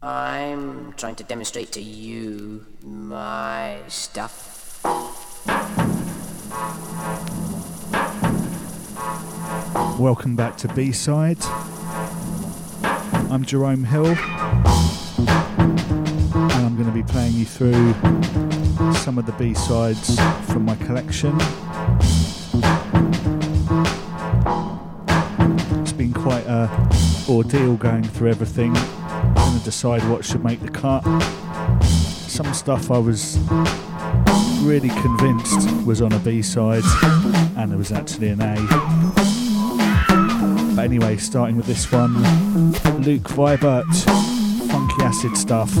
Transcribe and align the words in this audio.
I'm 0.00 0.92
trying 0.92 1.16
to 1.16 1.24
demonstrate 1.24 1.72
to 1.72 1.82
you 1.82 2.64
my 2.84 3.78
stuff. 3.88 4.80
Welcome 9.98 10.36
back 10.36 10.56
to 10.58 10.68
B 10.68 10.92
Side. 10.92 11.38
I'm 13.28 13.44
Jerome 13.44 13.82
Hill, 13.82 14.06
and 14.06 14.18
I'm 16.52 16.76
going 16.76 16.86
to 16.86 16.92
be 16.92 17.02
playing 17.02 17.34
you 17.34 17.44
through 17.44 17.92
some 18.94 19.18
of 19.18 19.26
the 19.26 19.34
B 19.36 19.52
sides 19.52 20.14
from 20.52 20.64
my 20.64 20.76
collection. 20.76 21.36
It's 25.82 25.92
been 25.92 26.12
quite 26.12 26.46
a 26.46 26.70
ordeal 27.28 27.74
going 27.74 28.04
through 28.04 28.30
everything, 28.30 28.76
trying 29.48 29.58
to 29.60 29.64
decide 29.64 30.10
what 30.10 30.22
should 30.24 30.44
make 30.44 30.60
the 30.60 30.68
cut. 30.68 31.02
Some 31.82 32.52
stuff 32.52 32.90
I 32.90 32.98
was 32.98 33.38
really 34.60 34.90
convinced 34.90 35.86
was 35.86 36.02
on 36.02 36.12
a 36.12 36.18
B 36.18 36.42
side, 36.42 36.82
and 37.56 37.70
there 37.70 37.78
was 37.78 37.90
actually 37.90 38.28
an 38.28 38.42
A. 38.42 38.56
But 40.76 40.84
anyway, 40.84 41.16
starting 41.16 41.56
with 41.56 41.64
this 41.64 41.90
one 41.90 42.14
Luke 43.02 43.22
Vibert, 43.22 43.86
Funky 44.70 45.02
Acid 45.02 45.34
Stuff 45.34 45.74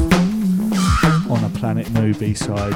on 1.30 1.44
a 1.44 1.50
Planet 1.50 1.90
Mu 1.90 2.14
B 2.14 2.32
side. 2.32 2.72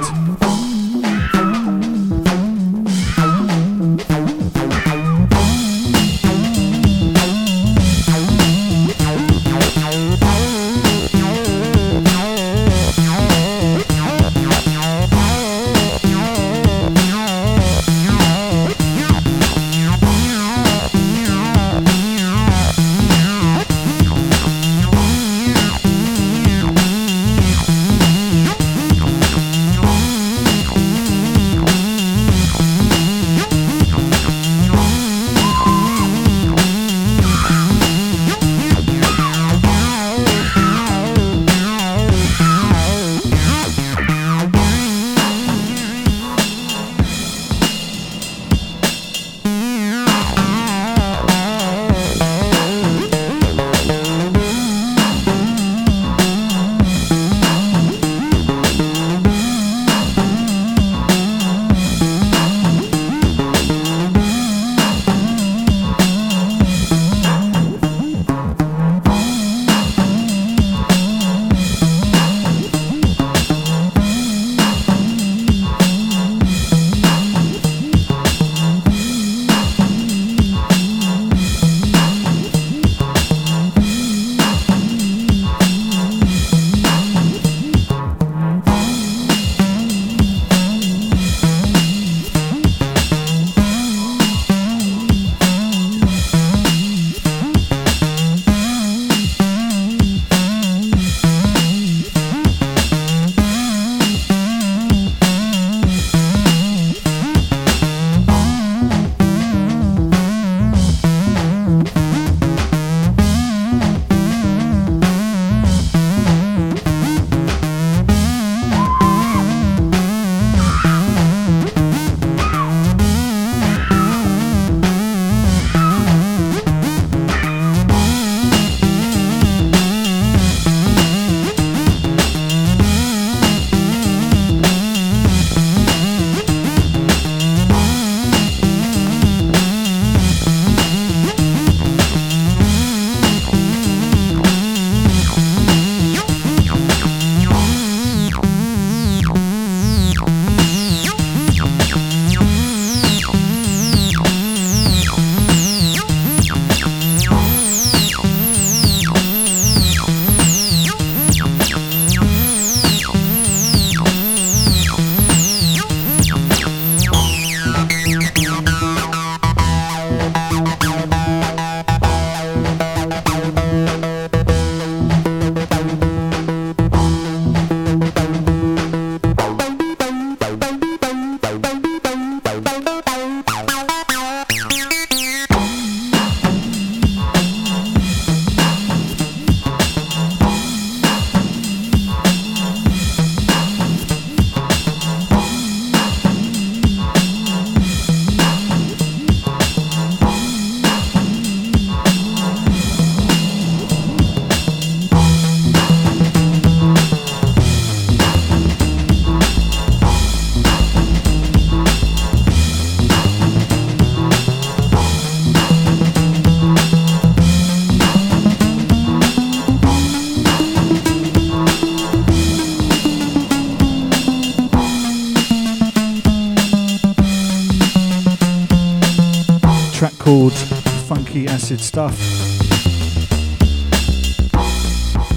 Acid 231.72 231.80
stuff. 231.80 232.18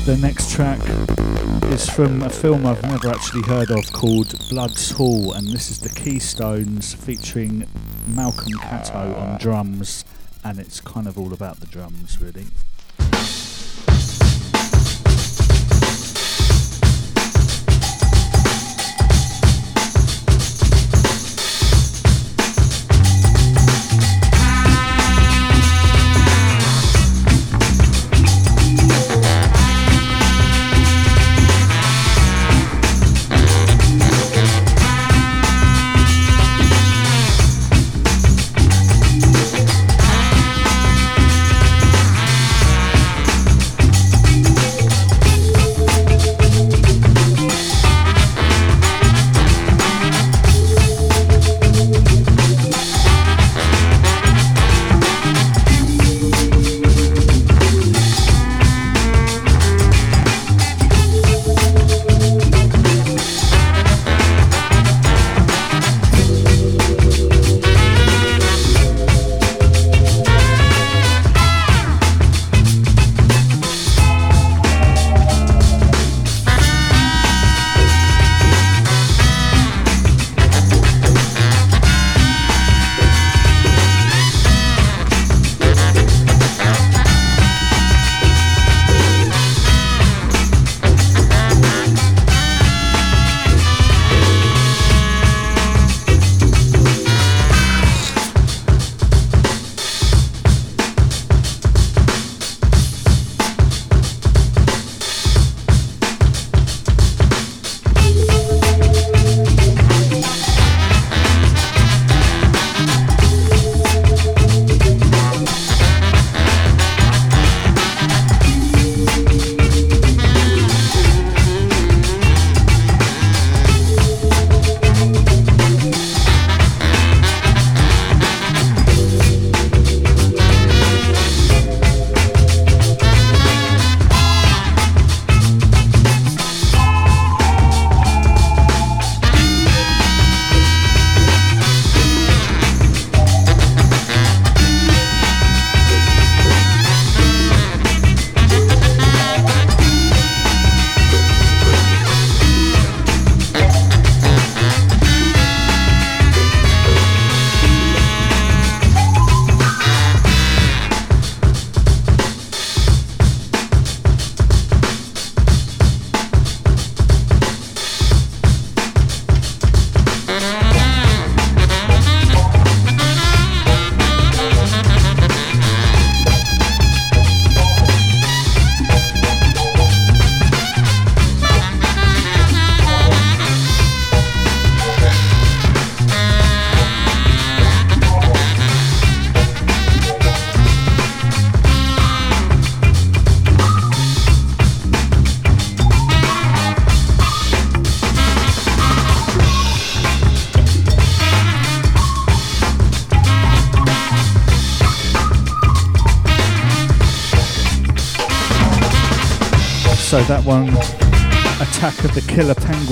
The 0.06 0.18
next 0.18 0.52
track 0.52 0.80
is 1.72 1.90
from 1.90 2.24
a 2.24 2.30
film 2.30 2.66
I've 2.66 2.84
never 2.84 3.10
actually 3.10 3.44
heard 3.44 3.72
of 3.72 3.92
called 3.94 4.34
Blood's 4.50 4.92
Hall, 4.92 5.34
and 5.34 5.48
this 5.48 5.72
is 5.72 5.80
the 5.80 5.90
Keystones 5.90 6.94
featuring 6.94 7.68
Malcolm 8.08 8.54
Catto 8.60 9.18
on 9.18 9.40
drums, 9.40 10.04
and 10.44 10.60
it's 10.60 10.82
kind 10.82 11.08
of 11.08 11.18
all 11.18 11.34
about 11.34 11.60
the 11.62 11.68
drums, 11.68 12.22
really. 12.22 12.46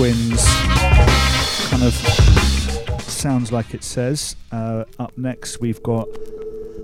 Penguins, 0.03 0.45
kind 1.69 1.83
of 1.83 1.93
sounds 3.03 3.53
like 3.53 3.73
it 3.73 3.85
says. 3.85 4.35
Uh, 4.51 4.83
up 4.99 5.17
next, 5.17 5.61
we've 5.61 5.81
got 5.81 6.09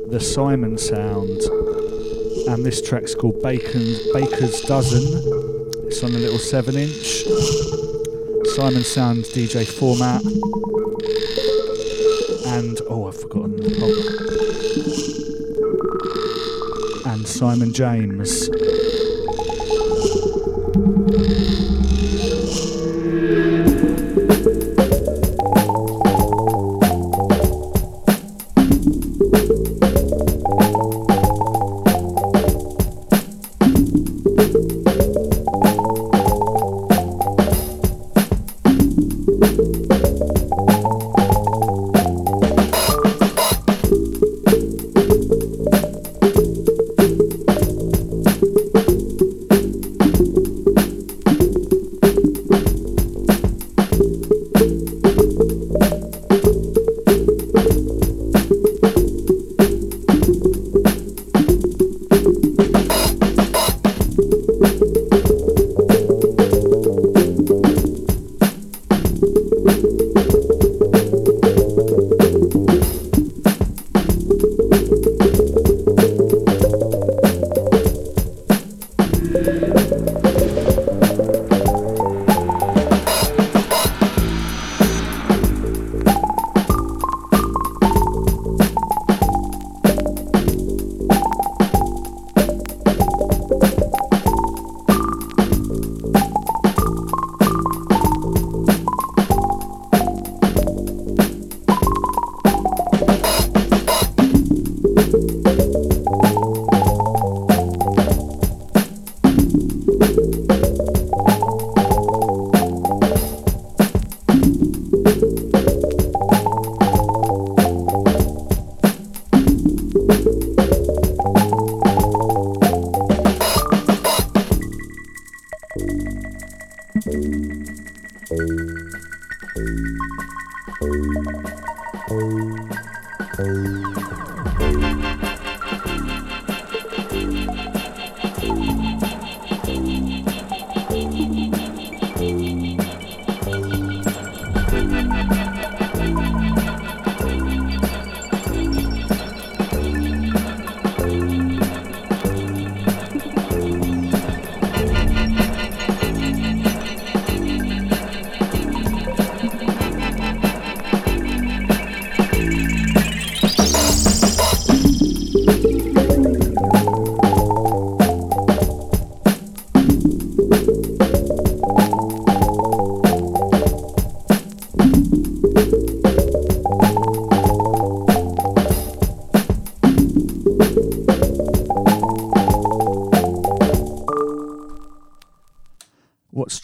the 0.09 0.21
Simon 0.21 0.77
Sound, 0.77 1.41
and 2.47 2.65
this 2.65 2.81
track's 2.81 3.13
called 3.13 3.41
Bacon's, 3.43 3.99
Baker's 4.13 4.61
Dozen. 4.61 5.03
It's 5.87 6.01
on 6.01 6.11
a 6.11 6.17
little 6.17 6.39
7 6.39 6.77
inch. 6.77 7.25
Simon 8.55 8.85
Sound 8.85 9.25
DJ 9.25 9.67
format. 9.67 10.23
And, 12.53 12.79
oh, 12.89 13.09
I've 13.09 13.19
forgotten. 13.19 13.57
the 13.57 13.75
Oh. 17.03 17.11
And 17.11 17.27
Simon 17.27 17.73
James. 17.73 18.49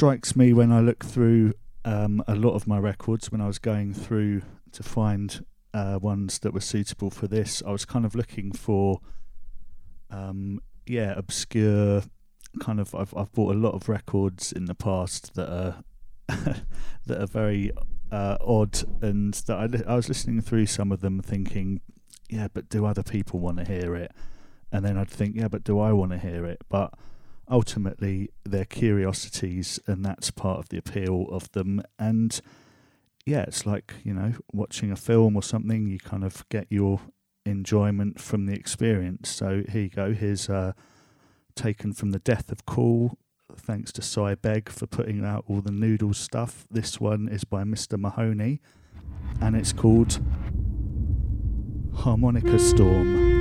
Strikes 0.05 0.35
me 0.35 0.53
when 0.53 0.71
I 0.71 0.81
look 0.81 1.03
through 1.03 1.53
um, 1.83 2.23
a 2.27 2.35
lot 2.35 2.51
of 2.51 2.67
my 2.67 2.77
records 2.77 3.31
when 3.31 3.41
I 3.41 3.47
was 3.47 3.57
going 3.57 3.91
through 3.91 4.43
to 4.73 4.83
find 4.83 5.43
uh, 5.73 5.97
ones 5.99 6.37
that 6.39 6.53
were 6.53 6.61
suitable 6.61 7.09
for 7.09 7.25
this. 7.25 7.63
I 7.65 7.71
was 7.71 7.85
kind 7.85 8.05
of 8.05 8.13
looking 8.13 8.51
for, 8.51 8.99
um, 10.11 10.61
yeah, 10.85 11.15
obscure 11.17 12.03
kind 12.61 12.79
of. 12.79 12.93
I've 12.93 13.15
I've 13.17 13.33
bought 13.33 13.55
a 13.55 13.57
lot 13.57 13.73
of 13.73 13.89
records 13.89 14.51
in 14.51 14.65
the 14.65 14.75
past 14.75 15.33
that 15.33 15.49
are 15.49 15.83
that 17.07 17.19
are 17.19 17.25
very 17.25 17.71
uh, 18.11 18.37
odd, 18.41 18.77
and 19.01 19.33
that 19.33 19.57
I 19.87 19.91
I 19.91 19.95
was 19.95 20.07
listening 20.07 20.39
through 20.41 20.67
some 20.67 20.91
of 20.91 21.01
them, 21.01 21.19
thinking, 21.19 21.81
yeah, 22.29 22.47
but 22.53 22.69
do 22.69 22.85
other 22.85 23.01
people 23.01 23.39
want 23.39 23.57
to 23.57 23.65
hear 23.65 23.95
it? 23.95 24.11
And 24.71 24.85
then 24.85 24.99
I'd 24.99 25.09
think, 25.09 25.35
yeah, 25.35 25.47
but 25.47 25.63
do 25.63 25.79
I 25.79 25.93
want 25.93 26.11
to 26.11 26.19
hear 26.19 26.45
it? 26.45 26.61
But 26.69 26.93
ultimately 27.49 28.29
they're 28.43 28.65
curiosities, 28.65 29.79
and 29.87 30.05
that's 30.05 30.31
part 30.31 30.59
of 30.59 30.69
the 30.69 30.77
appeal 30.77 31.27
of 31.31 31.51
them. 31.51 31.81
And 31.99 32.39
yeah, 33.25 33.41
it's 33.41 33.65
like 33.65 33.95
you 34.03 34.13
know 34.13 34.33
watching 34.51 34.91
a 34.91 34.95
film 34.95 35.35
or 35.35 35.43
something. 35.43 35.87
You 35.87 35.99
kind 35.99 36.23
of 36.23 36.47
get 36.49 36.67
your 36.69 37.01
enjoyment 37.45 38.19
from 38.19 38.45
the 38.45 38.53
experience. 38.53 39.29
So 39.29 39.63
here 39.69 39.83
you 39.83 39.89
go. 39.89 40.13
Here's 40.13 40.49
uh, 40.49 40.73
taken 41.55 41.93
from 41.93 42.11
the 42.11 42.19
Death 42.19 42.51
of 42.51 42.65
Cool. 42.65 43.17
Thanks 43.55 43.91
to 43.93 44.01
Cy 44.01 44.35
Beg 44.35 44.69
for 44.69 44.87
putting 44.87 45.23
out 45.23 45.45
all 45.47 45.61
the 45.61 45.71
noodles 45.71 46.17
stuff. 46.17 46.65
This 46.69 46.99
one 46.99 47.29
is 47.29 47.43
by 47.43 47.63
Mr. 47.63 47.97
Mahoney, 47.97 48.59
and 49.39 49.55
it's 49.55 49.71
called 49.71 50.19
Harmonica 51.93 52.59
Storm. 52.59 53.34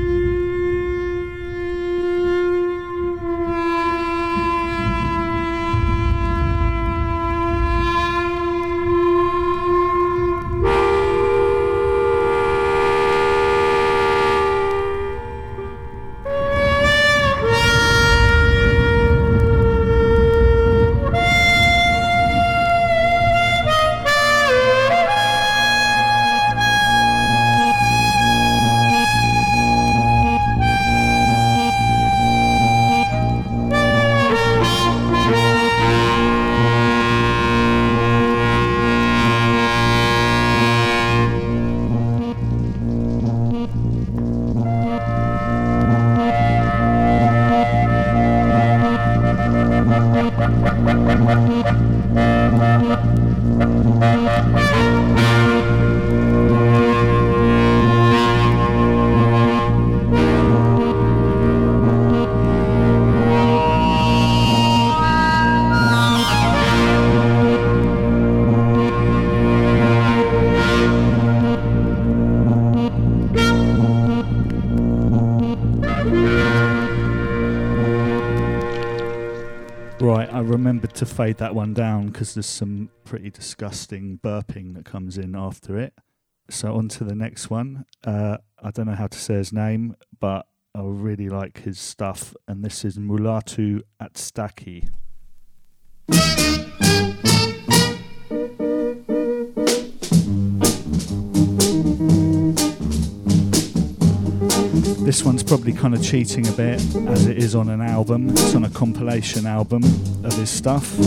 Remembered 80.54 80.94
to 80.94 81.04
fade 81.04 81.38
that 81.38 81.52
one 81.52 81.75
down 81.75 82.06
because 82.06 82.34
there's 82.34 82.46
some 82.46 82.88
pretty 83.04 83.28
disgusting 83.28 84.20
burping 84.23 84.75
that 84.75 84.84
comes 84.84 85.18
in 85.18 85.34
after 85.34 85.76
it. 85.76 85.92
So 86.49 86.76
on 86.76 86.88
to 86.90 87.02
the 87.02 87.16
next 87.16 87.50
one. 87.50 87.87
Uh, 88.04 88.37
I 88.62 88.70
don't 88.70 88.87
know 88.87 88.94
how 88.94 89.08
to 89.08 89.18
say 89.18 89.34
his 89.34 89.52
name, 89.52 89.96
but 90.20 90.46
I 90.73 90.82
really 90.82 91.28
like 91.28 91.62
his 91.62 91.80
stuff, 91.80 92.37
and 92.46 92.64
this 92.64 92.84
is 92.84 92.96
Mulatu 92.99 93.82
Astatke. 94.00 94.90
This 105.04 105.23
one's 105.23 105.42
probably 105.42 105.75
kind 105.75 105.92
of 105.92 106.02
cheating 106.02 106.49
a 106.49 106.52
bit 106.52 106.80
as 107.08 107.26
it 107.26 107.37
is 107.37 107.54
on 107.54 107.68
an 107.68 107.82
album. 107.82 108.30
It's 108.30 108.54
on 108.54 108.64
a 108.64 108.70
compilation 108.70 109.44
album 109.44 109.84
of 110.25 110.32
his 110.32 110.49
stuff. 110.49 110.99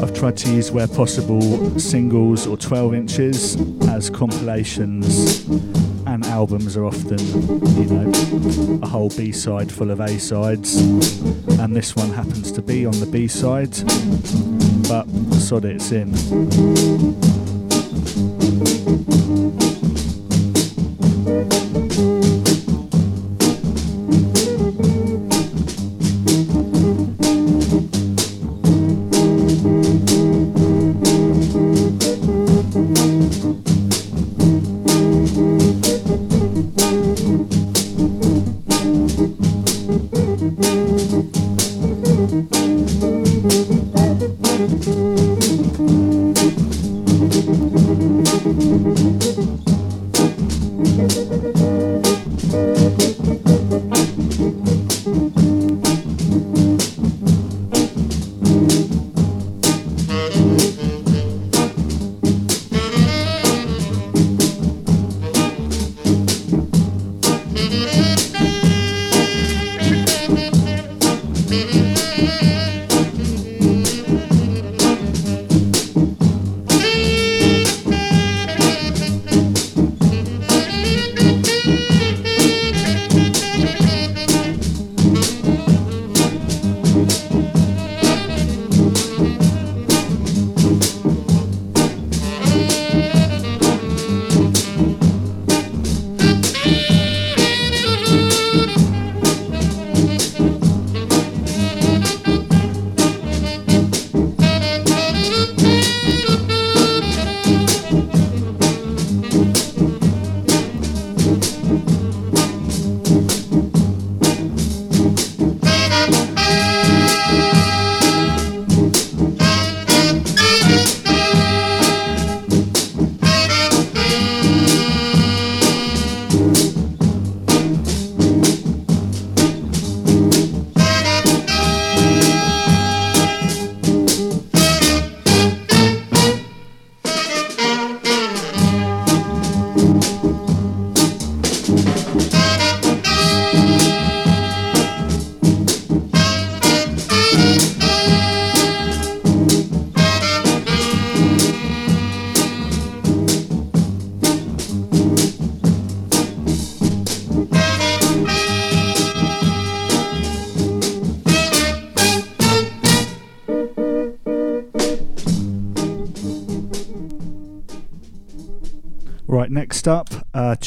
I've 0.00 0.14
tried 0.14 0.36
to 0.36 0.52
use 0.52 0.70
where 0.70 0.86
possible 0.86 1.76
singles 1.80 2.46
or 2.46 2.56
12 2.56 2.94
inches 2.94 3.56
as 3.88 4.10
compilations 4.10 5.44
and 6.06 6.24
albums 6.26 6.76
are 6.76 6.84
often, 6.84 7.18
you 7.76 7.86
know, 7.86 8.80
a 8.80 8.86
whole 8.86 9.10
B 9.10 9.32
side 9.32 9.72
full 9.72 9.90
of 9.90 9.98
A 9.98 10.20
sides. 10.20 10.76
And 11.58 11.74
this 11.74 11.96
one 11.96 12.10
happens 12.10 12.52
to 12.52 12.62
be 12.62 12.86
on 12.86 12.98
the 13.00 13.06
B 13.06 13.26
side, 13.26 13.72
but 14.88 15.08
sod 15.34 15.64
it, 15.64 15.76
it's 15.76 15.90
in. 15.90 17.39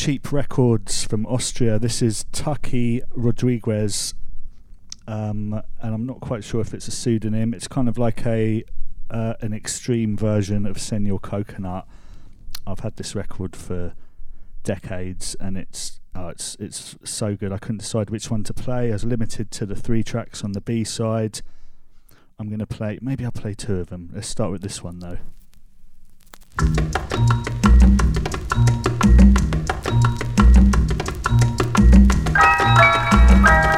Cheap 0.03 0.33
Records 0.33 1.05
from 1.05 1.25
Austria. 1.27 1.79
This 1.79 2.01
is 2.01 2.25
Tucky 2.33 3.01
Rodriguez, 3.11 4.13
um, 5.07 5.61
and 5.81 5.95
I'm 5.95 6.05
not 6.05 6.19
quite 6.19 6.43
sure 6.43 6.59
if 6.59 6.73
it's 6.73 6.89
a 6.89 6.91
pseudonym. 6.91 7.53
It's 7.53 7.69
kind 7.69 7.87
of 7.87 7.97
like 7.97 8.25
a 8.25 8.65
uh, 9.09 9.35
an 9.39 9.53
extreme 9.53 10.17
version 10.17 10.65
of 10.65 10.77
Senor 10.77 11.19
Coconut. 11.19 11.87
I've 12.67 12.79
had 12.79 12.97
this 12.97 13.15
record 13.15 13.55
for 13.55 13.93
decades, 14.63 15.37
and 15.39 15.57
it's 15.57 16.01
oh, 16.13 16.27
it's 16.27 16.57
it's 16.59 16.97
so 17.05 17.37
good. 17.37 17.53
I 17.53 17.57
couldn't 17.57 17.77
decide 17.77 18.09
which 18.09 18.29
one 18.29 18.43
to 18.43 18.53
play. 18.53 18.89
I 18.89 18.91
was 18.91 19.05
limited 19.05 19.51
to 19.51 19.65
the 19.65 19.77
three 19.77 20.03
tracks 20.03 20.43
on 20.43 20.51
the 20.51 20.59
B 20.59 20.83
side. 20.83 21.39
I'm 22.37 22.49
going 22.49 22.59
to 22.59 22.67
play. 22.67 22.99
Maybe 23.01 23.23
I'll 23.23 23.31
play 23.31 23.53
two 23.53 23.77
of 23.77 23.87
them. 23.87 24.09
Let's 24.13 24.27
start 24.27 24.51
with 24.51 24.63
this 24.63 24.83
one 24.83 24.99
though. 24.99 25.19
Bye. 33.43 33.72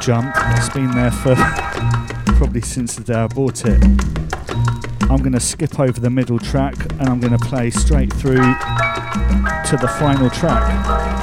Jump. 0.00 0.34
It's 0.56 0.68
been 0.70 0.90
there 0.92 1.10
for 1.10 1.34
probably 2.36 2.62
since 2.62 2.96
the 2.96 3.04
day 3.04 3.14
I 3.14 3.26
bought 3.26 3.64
it. 3.66 3.82
I'm 5.10 5.18
going 5.18 5.32
to 5.32 5.40
skip 5.40 5.78
over 5.78 6.00
the 6.00 6.10
middle 6.10 6.38
track 6.38 6.74
and 6.98 7.08
I'm 7.08 7.20
going 7.20 7.36
to 7.36 7.44
play 7.44 7.70
straight 7.70 8.12
through 8.12 8.36
to 8.36 9.78
the 9.80 9.94
final 9.98 10.30
track. 10.30 11.17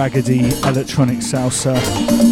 Raggedy 0.00 0.46
electronic 0.64 1.18
salsa. 1.18 2.29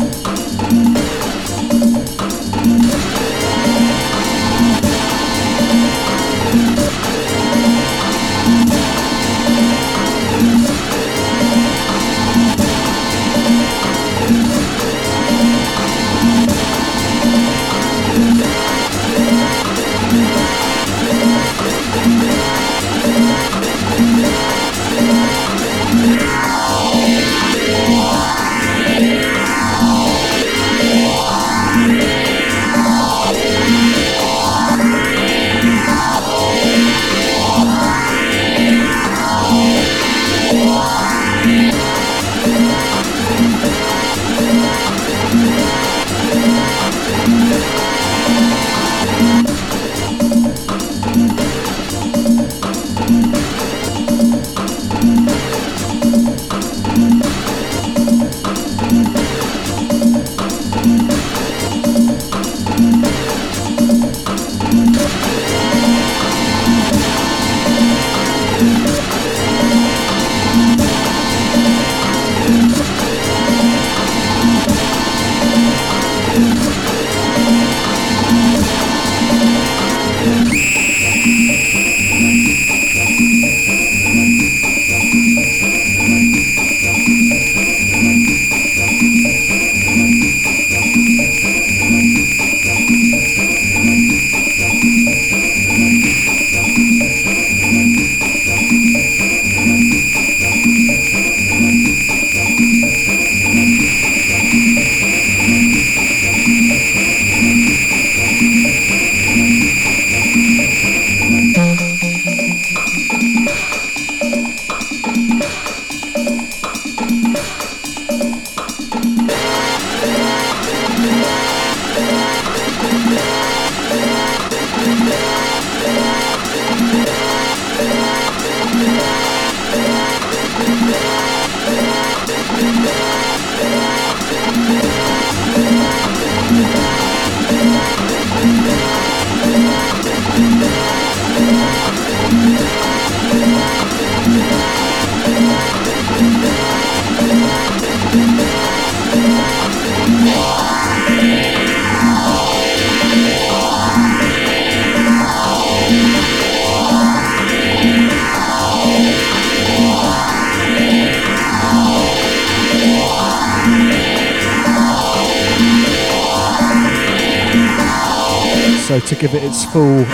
Give 169.14 169.34
it 169.34 169.42
its 169.42 169.64
full 169.64 170.04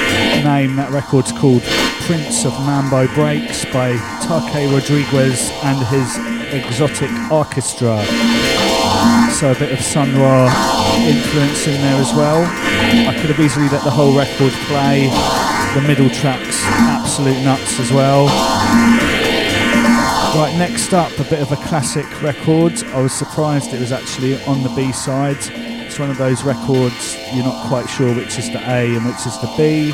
name, 0.45 0.77
that 0.77 0.91
record's 0.93 1.33
called 1.33 1.63
Prince 2.07 2.45
of 2.45 2.53
Mambo 2.61 3.07
Breaks 3.15 3.65
by 3.67 3.97
Take 4.23 4.71
Rodriguez 4.71 5.51
and 5.63 5.79
his 5.89 6.17
exotic 6.53 7.11
orchestra. 7.31 8.05
So 9.33 9.51
a 9.51 9.59
bit 9.59 9.73
of 9.73 9.81
Sun 9.81 10.15
Ra 10.15 10.47
influence 11.07 11.67
in 11.67 11.81
there 11.81 12.01
as 12.01 12.13
well. 12.15 12.45
I 13.09 13.15
could 13.19 13.31
have 13.31 13.41
easily 13.41 13.69
let 13.69 13.83
the 13.85 13.91
whole 13.91 14.17
record 14.17 14.53
play. 14.69 15.09
The 15.75 15.83
middle 15.87 16.11
track's 16.11 16.63
absolute 16.65 17.43
nuts 17.43 17.81
as 17.81 17.91
well. 17.91 18.27
Right, 20.37 20.55
next 20.57 20.93
up, 20.93 21.13
a 21.19 21.25
bit 21.25 21.41
of 21.41 21.51
a 21.53 21.57
classic 21.57 22.07
record. 22.23 22.73
I 22.95 23.01
was 23.01 23.13
surprised 23.13 23.73
it 23.73 23.81
was 23.81 23.93
actually 23.93 24.41
on 24.45 24.63
the 24.63 24.71
B 24.71 24.93
side. 24.93 25.74
It's 25.95 26.01
one 26.01 26.11
of 26.11 26.19
those 26.19 26.43
records 26.43 27.17
you're 27.33 27.45
not 27.45 27.69
quite 27.69 27.87
sure 27.89 28.13
which 28.13 28.37
is 28.37 28.51
the 28.51 28.59
A 28.69 28.97
and 28.97 29.07
which 29.07 29.25
is 29.29 29.39
the 29.39 29.47
B. 29.57 29.93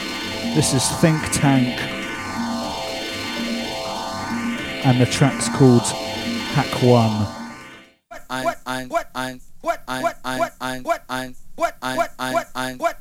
This 0.54 0.72
is 0.72 0.88
Think 0.92 1.20
Tank, 1.30 1.78
and 4.86 4.98
the 4.98 5.04
track's 5.04 5.50
called 5.50 5.82
Hack 6.54 6.82
One. 6.82 7.26
What? 8.08 8.22
What? 8.30 8.58
What? 8.88 8.88
What? 8.88 9.10
What? 9.60 9.82
What? 9.86 10.16
What? 10.24 10.54
What? 10.80 11.02
What? 11.54 11.74
What? 11.84 12.10
What? 12.16 12.78
What? 12.78 12.99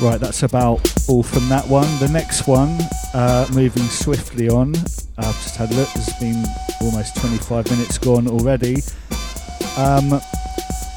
Right, 0.00 0.18
that's 0.18 0.42
about 0.42 0.80
all 1.08 1.22
from 1.22 1.48
that 1.48 1.64
one. 1.68 1.86
The 1.98 2.08
next 2.08 2.46
one, 2.48 2.76
uh, 3.14 3.46
moving 3.52 3.84
swiftly 3.84 4.48
on. 4.48 4.74
I've 5.18 5.40
just 5.42 5.56
had 5.56 5.70
a 5.70 5.74
look. 5.74 5.88
It's 5.94 6.18
been 6.18 6.44
almost 6.80 7.16
25 7.16 7.70
minutes 7.70 7.98
gone 7.98 8.26
already. 8.26 8.76
Um, 9.76 10.20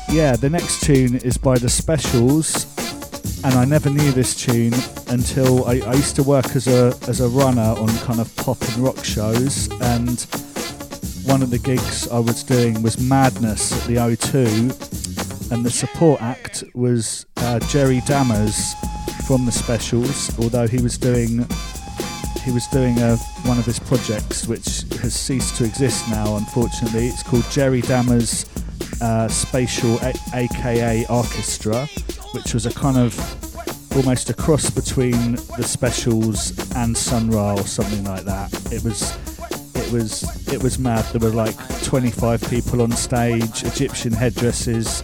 yeah, 0.10 0.36
the 0.36 0.50
next 0.52 0.84
tune 0.84 1.16
is 1.18 1.38
by 1.38 1.58
The 1.58 1.70
Specials, 1.70 2.66
and 3.44 3.54
I 3.56 3.66
never 3.66 3.90
knew 3.90 4.12
this 4.12 4.36
tune 4.36 4.74
until 5.10 5.65
I, 5.65 5.80
I 5.80 5.94
used 5.94 6.15
to 6.18 6.24
work 6.24 6.56
as 6.56 6.68
a 6.68 6.94
as 7.08 7.22
a 7.22 7.28
runner 7.28 7.62
on 7.62 7.88
kind 8.00 8.20
of 8.20 8.36
pop 8.38 8.62
and 8.62 8.78
rock 8.78 9.04
shows, 9.04 9.70
and 9.82 10.22
one 11.26 11.41
of 11.41 11.50
the 11.50 11.60
gigs 11.60 12.08
I 12.10 12.20
was 12.20 12.44
doing 12.44 12.82
was 12.82 13.00
Madness 13.00 13.72
at 13.74 13.88
the 13.88 13.96
O2, 13.96 15.52
and 15.52 15.65
the 15.65 15.72
support 15.72 16.22
act 16.22 16.63
was 16.74 17.26
uh, 17.38 17.60
Jerry 17.68 18.02
Dammers 18.02 18.74
from 19.28 19.46
the 19.46 19.52
Specials, 19.52 20.38
although 20.39 20.68
he 20.68 20.82
was 20.82 20.98
doing 20.98 21.46
he 22.44 22.52
was 22.52 22.68
doing 22.68 23.00
a, 23.00 23.18
one 23.48 23.58
of 23.58 23.65
his 23.65 23.80
projects 23.80 24.48
which 24.48 24.84
has 25.02 25.15
ceased 25.15 25.56
to 25.58 25.65
exist 25.65 26.08
now. 26.10 26.36
Unfortunately, 26.38 27.08
it's 27.08 27.24
called 27.24 27.44
Jerry 27.50 27.82
Dammers 27.82 28.46
uh, 29.02 29.28
Spatial 29.28 29.98
a- 30.04 30.13
AKA 30.36 31.08
Orchestra, 31.10 31.88
which 32.34 32.54
was 32.54 32.68
a 32.68 32.74
kind 32.74 32.98
of 32.98 33.15
almost 33.96 34.30
a 34.30 34.34
cross 34.34 34.70
between 34.70 35.36
the 35.58 35.64
Specials 35.64 36.52
and 36.76 36.96
Sun 36.98 37.30
Ra 37.32 37.54
or 37.54 37.66
something 37.66 38.04
like 38.04 38.24
that. 38.26 38.52
It 38.72 38.84
was 38.84 39.18
it 39.76 39.92
was 39.92 40.54
it 40.54 40.62
was 40.62 40.78
mad. 40.78 41.06
There 41.14 41.30
were 41.30 41.36
like 41.36 41.56
25 41.84 42.50
people 42.50 42.82
on 42.82 42.92
stage, 42.92 43.64
Egyptian 43.64 44.12
headdresses, 44.12 45.02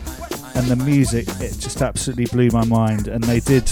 and 0.55 0.67
the 0.67 0.75
music. 0.75 1.27
It 1.39 1.57
just 1.59 1.81
absolutely 1.81 2.25
blew 2.25 2.49
my 2.49 2.65
mind. 2.65 3.07
And 3.07 3.23
they 3.23 3.39
did 3.39 3.71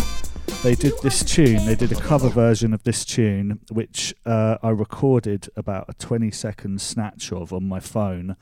they 0.64 0.76
did 0.76 0.94
this 1.04 1.24
tune. 1.24 1.66
They 1.66 1.76
did 1.76 1.92
a 1.92 2.00
cover 2.00 2.30
version 2.30 2.74
of 2.74 2.84
this 2.84 3.04
tune, 3.04 3.60
which 3.72 4.14
uh, 4.26 4.58
I 4.64 4.70
recorded 4.70 5.50
about 5.56 5.86
a 5.90 5.94
20 5.94 6.32
second 6.32 6.82
snatch 6.82 7.32
of 7.32 7.52
on 7.52 7.68
my 7.68 7.80
phone, 7.80 8.36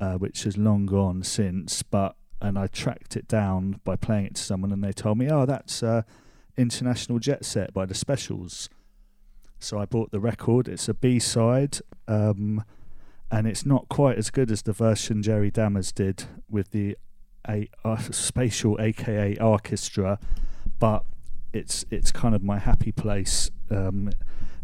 uh, 0.00 0.14
which 0.14 0.44
has 0.44 0.56
long 0.56 0.86
gone 0.86 1.22
since. 1.22 1.82
But 1.82 2.16
and 2.40 2.58
I 2.58 2.66
tracked 2.66 3.16
it 3.16 3.28
down 3.28 3.80
by 3.84 3.96
playing 3.96 4.26
it 4.26 4.34
to 4.36 4.42
someone, 4.42 4.72
and 4.72 4.82
they 4.82 4.92
told 4.92 5.18
me, 5.18 5.28
"Oh, 5.30 5.46
that's 5.46 5.82
uh, 5.82 6.02
International 6.56 7.18
Jet 7.18 7.44
Set 7.44 7.72
by 7.72 7.86
the 7.86 7.94
Specials." 7.94 8.68
So 9.58 9.78
I 9.78 9.84
bought 9.84 10.10
the 10.10 10.20
record. 10.20 10.68
It's 10.68 10.88
a 10.88 10.94
B 10.94 11.18
side, 11.18 11.78
um, 12.08 12.64
and 13.30 13.46
it's 13.46 13.66
not 13.66 13.88
quite 13.88 14.16
as 14.16 14.30
good 14.30 14.50
as 14.50 14.62
the 14.62 14.72
version 14.72 15.22
Jerry 15.22 15.50
Dammers 15.50 15.92
did 15.92 16.24
with 16.48 16.70
the 16.70 16.96
a, 17.48 17.68
uh, 17.84 17.96
spatial, 17.96 18.78
aka 18.80 19.36
orchestra, 19.38 20.18
but 20.78 21.04
it's 21.52 21.84
it's 21.90 22.12
kind 22.12 22.34
of 22.34 22.42
my 22.42 22.58
happy 22.58 22.92
place. 22.92 23.50
Um, 23.70 24.10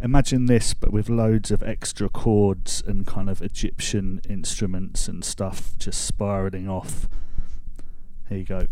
imagine 0.00 0.46
this, 0.46 0.74
but 0.74 0.92
with 0.92 1.08
loads 1.08 1.50
of 1.50 1.62
extra 1.62 2.08
chords 2.08 2.82
and 2.86 3.06
kind 3.06 3.28
of 3.28 3.42
Egyptian 3.42 4.20
instruments 4.28 5.08
and 5.08 5.24
stuff 5.24 5.76
just 5.78 6.04
spiraling 6.04 6.68
off. 6.68 7.08
Here 8.28 8.38
you 8.38 8.44
go. 8.44 8.66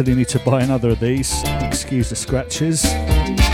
Actually 0.00 0.14
need 0.14 0.28
to 0.28 0.38
buy 0.38 0.62
another 0.62 0.88
of 0.88 1.00
these. 1.00 1.42
Excuse 1.60 2.08
the 2.08 2.16
scratches. 2.16 3.49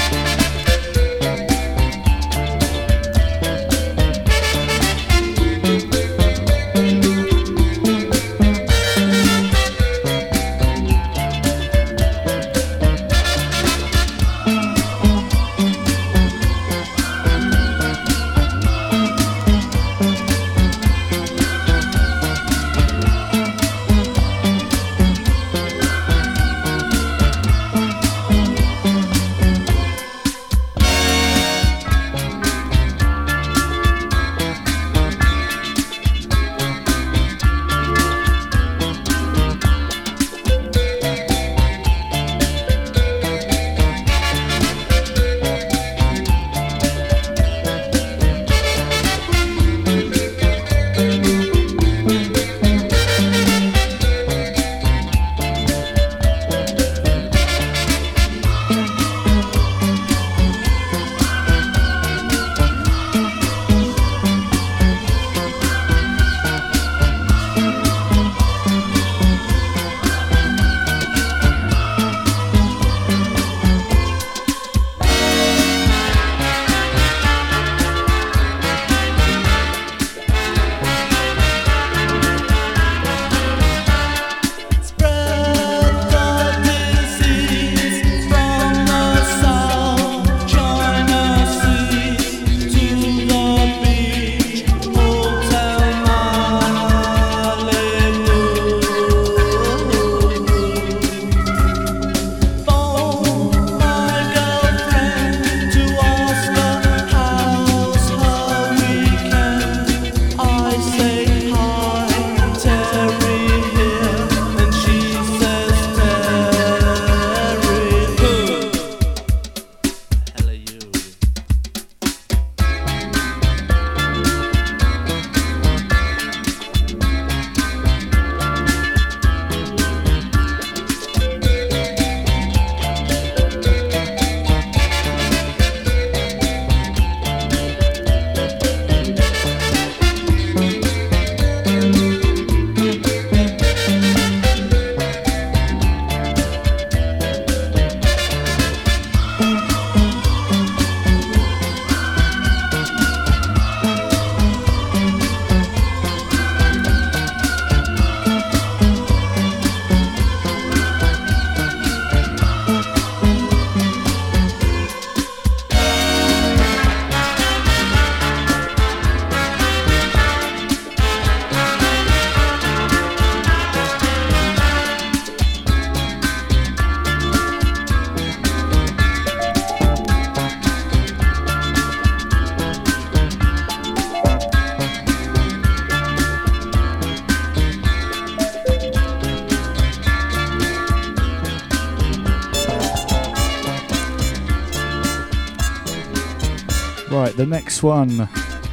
Next 197.46 197.82
one, 197.82 198.18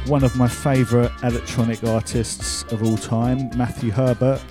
one 0.06 0.24
of 0.24 0.36
my 0.36 0.48
favourite 0.48 1.10
electronic 1.22 1.84
artists 1.84 2.64
of 2.64 2.82
all 2.82 2.96
time, 2.96 3.50
Matthew 3.56 3.90
Herbert, 3.90 4.42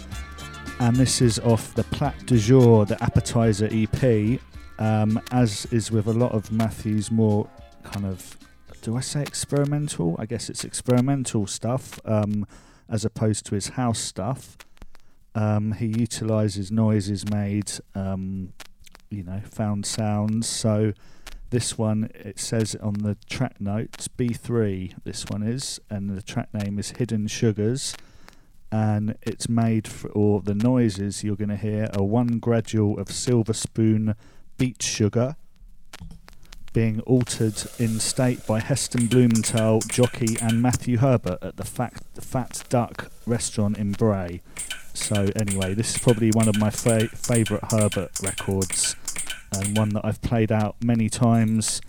and 0.79 0.95
this 0.95 1.21
is 1.21 1.39
off 1.39 1.73
the 1.73 1.83
Plat 1.86 2.15
du 2.25 2.38
Jour, 2.38 2.86
the 2.86 3.01
Appetizer 3.03 3.67
EP. 3.71 4.39
Um, 4.79 5.21
as 5.31 5.65
is 5.71 5.91
with 5.91 6.07
a 6.07 6.13
lot 6.13 6.31
of 6.31 6.51
Matthew's 6.51 7.12
more 7.12 7.49
kind 7.83 8.05
of, 8.05 8.38
do 8.81 8.95
I 8.95 9.01
say 9.01 9.21
experimental? 9.21 10.15
I 10.17 10.25
guess 10.25 10.49
it's 10.49 10.63
experimental 10.63 11.45
stuff 11.45 11.99
um, 12.05 12.47
as 12.89 13.03
opposed 13.05 13.45
to 13.47 13.55
his 13.55 13.69
house 13.69 13.99
stuff. 13.99 14.57
Um, 15.36 15.73
he 15.73 15.88
utilises 15.88 16.71
noises 16.71 17.29
made, 17.29 17.71
um, 17.93 18.53
you 19.09 19.23
know, 19.23 19.41
found 19.43 19.86
sounds. 19.86 20.47
So 20.47 20.93
this 21.54 21.78
one, 21.78 22.10
it 22.16 22.39
says 22.39 22.76
on 22.82 22.96
the 22.96 23.16
track 23.30 23.62
notes 23.62 24.08
B3, 24.08 24.96
this 25.04 25.24
one 25.28 25.44
is, 25.44 25.80
and 25.88 26.10
the 26.10 26.24
track 26.24 26.52
name 26.52 26.80
is 26.80 26.94
Hidden 26.98 27.28
Sugars. 27.28 27.96
And 28.72 29.16
it's 29.22 29.48
made 29.48 29.88
for, 29.88 30.10
or 30.10 30.42
the 30.42 30.56
noises 30.56 31.24
you're 31.24 31.36
going 31.36 31.50
to 31.50 31.56
hear 31.56 31.92
are 31.96 32.04
one 32.04 32.39
gradual 32.39 33.00
of 33.00 33.12
Silver 33.12 33.54
Spoon 33.54 34.16
beet 34.58 34.82
sugar 34.82 35.36
being 36.74 37.02
altered 37.02 37.62
in 37.78 38.00
state 38.00 38.48
by 38.48 38.60
Heston 38.60 39.06
Blumenthal, 39.06 39.82
jockey, 39.82 40.36
and 40.42 40.60
Matthew 40.60 40.98
Herbert 40.98 41.38
at 41.44 41.58
the 41.58 41.66
Fat, 41.66 42.02
the 42.16 42.22
Fat 42.22 42.63
Duck 42.70 43.12
restaurant 43.28 43.78
in 43.78 43.92
Bray. 43.92 44.42
So, 44.96 45.30
anyway, 45.36 45.76
this 45.76 45.96
is 45.96 46.02
probably 46.02 46.32
one 46.32 46.48
of 46.48 46.58
my 46.58 46.72
fa- 46.72 47.10
favourite 47.10 47.66
Herbert 47.72 48.20
records 48.24 48.96
and 49.56 49.78
one 49.78 49.89
that 49.89 50.06
I've 50.06 50.22
played 50.22 50.52
out 50.52 50.76
many 50.84 51.10
times 51.10 51.82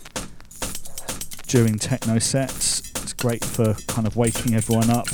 during 1.47 1.77
techno 1.77 2.19
sets. 2.19 2.79
It's 3.01 3.13
great 3.13 3.43
for 3.43 3.73
kind 3.87 4.07
of 4.07 4.15
waking 4.15 4.55
everyone 4.55 4.89
up, 4.89 5.07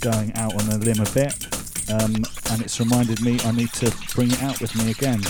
going 0.00 0.32
out 0.34 0.54
on 0.54 0.68
a 0.70 0.78
limb 0.78 1.00
a 1.00 1.10
bit, 1.10 1.46
um, 1.90 2.24
and 2.50 2.62
it's 2.62 2.78
reminded 2.80 3.20
me 3.20 3.38
I 3.44 3.52
need 3.52 3.72
to 3.74 3.94
bring 4.14 4.30
it 4.30 4.42
out 4.42 4.60
with 4.60 4.74
me 4.76 4.90
again. 4.90 5.20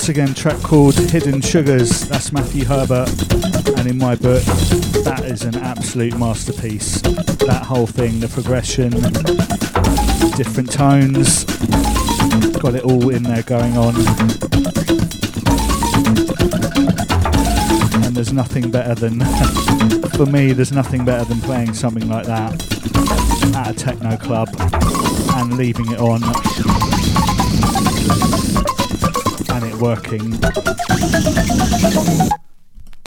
Once 0.00 0.08
again, 0.08 0.32
track 0.32 0.56
called 0.62 0.94
Hidden 0.94 1.42
Sugars. 1.42 2.08
That's 2.08 2.32
Matthew 2.32 2.64
Herbert, 2.64 3.10
and 3.76 3.86
in 3.86 3.98
my 3.98 4.14
book, 4.14 4.42
that 5.04 5.24
is 5.26 5.42
an 5.42 5.56
absolute 5.56 6.18
masterpiece. 6.18 7.02
That 7.02 7.64
whole 7.66 7.86
thing, 7.86 8.18
the 8.18 8.28
progression, 8.28 8.92
different 10.38 10.72
tones, 10.72 11.44
got 12.62 12.76
it 12.76 12.82
all 12.82 13.10
in 13.10 13.24
there 13.24 13.42
going 13.42 13.76
on. 13.76 13.94
And 18.02 18.16
there's 18.16 18.32
nothing 18.32 18.70
better 18.70 18.94
than, 18.94 19.20
for 20.16 20.24
me, 20.24 20.54
there's 20.54 20.72
nothing 20.72 21.04
better 21.04 21.26
than 21.26 21.42
playing 21.42 21.74
something 21.74 22.08
like 22.08 22.24
that 22.24 22.54
at 23.54 23.70
a 23.70 23.74
techno 23.74 24.16
club 24.16 24.48
and 25.36 25.58
leaving 25.58 25.92
it 25.92 25.98
on 25.98 26.22
working. 29.80 30.38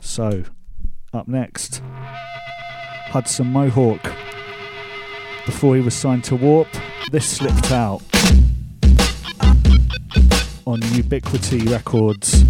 So, 0.01 0.43
up 1.13 1.27
next, 1.27 1.81
Hudson 3.07 3.47
Mohawke. 3.47 4.11
Before 5.45 5.75
he 5.75 5.81
was 5.81 5.93
signed 5.93 6.23
to 6.25 6.35
Warp, 6.35 6.67
this 7.11 7.25
slipped 7.25 7.71
out 7.71 8.01
on 10.65 10.81
Ubiquity 10.93 11.67
Records. 11.67 12.42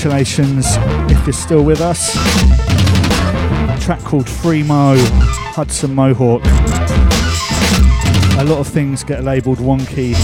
Congratulations 0.00 0.64
if 1.12 1.26
you're 1.26 1.34
still 1.34 1.62
with 1.62 1.82
us. 1.82 2.16
A 2.16 3.78
track 3.82 4.00
called 4.00 4.26
Free 4.26 4.62
Mo, 4.62 4.94
Hudson 5.52 5.94
Mohawke. 5.94 6.42
A 8.40 8.44
lot 8.44 8.60
of 8.60 8.66
things 8.66 9.04
get 9.04 9.24
labelled 9.24 9.58
wonky. 9.58 10.14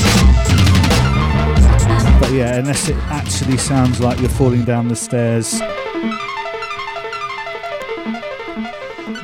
But 2.19 2.33
yeah, 2.33 2.57
unless 2.57 2.89
it 2.89 2.97
actually 3.09 3.59
sounds 3.59 4.01
like 4.01 4.19
you're 4.19 4.31
falling 4.31 4.65
down 4.65 4.89
the 4.89 4.97
stairs. 4.97 5.61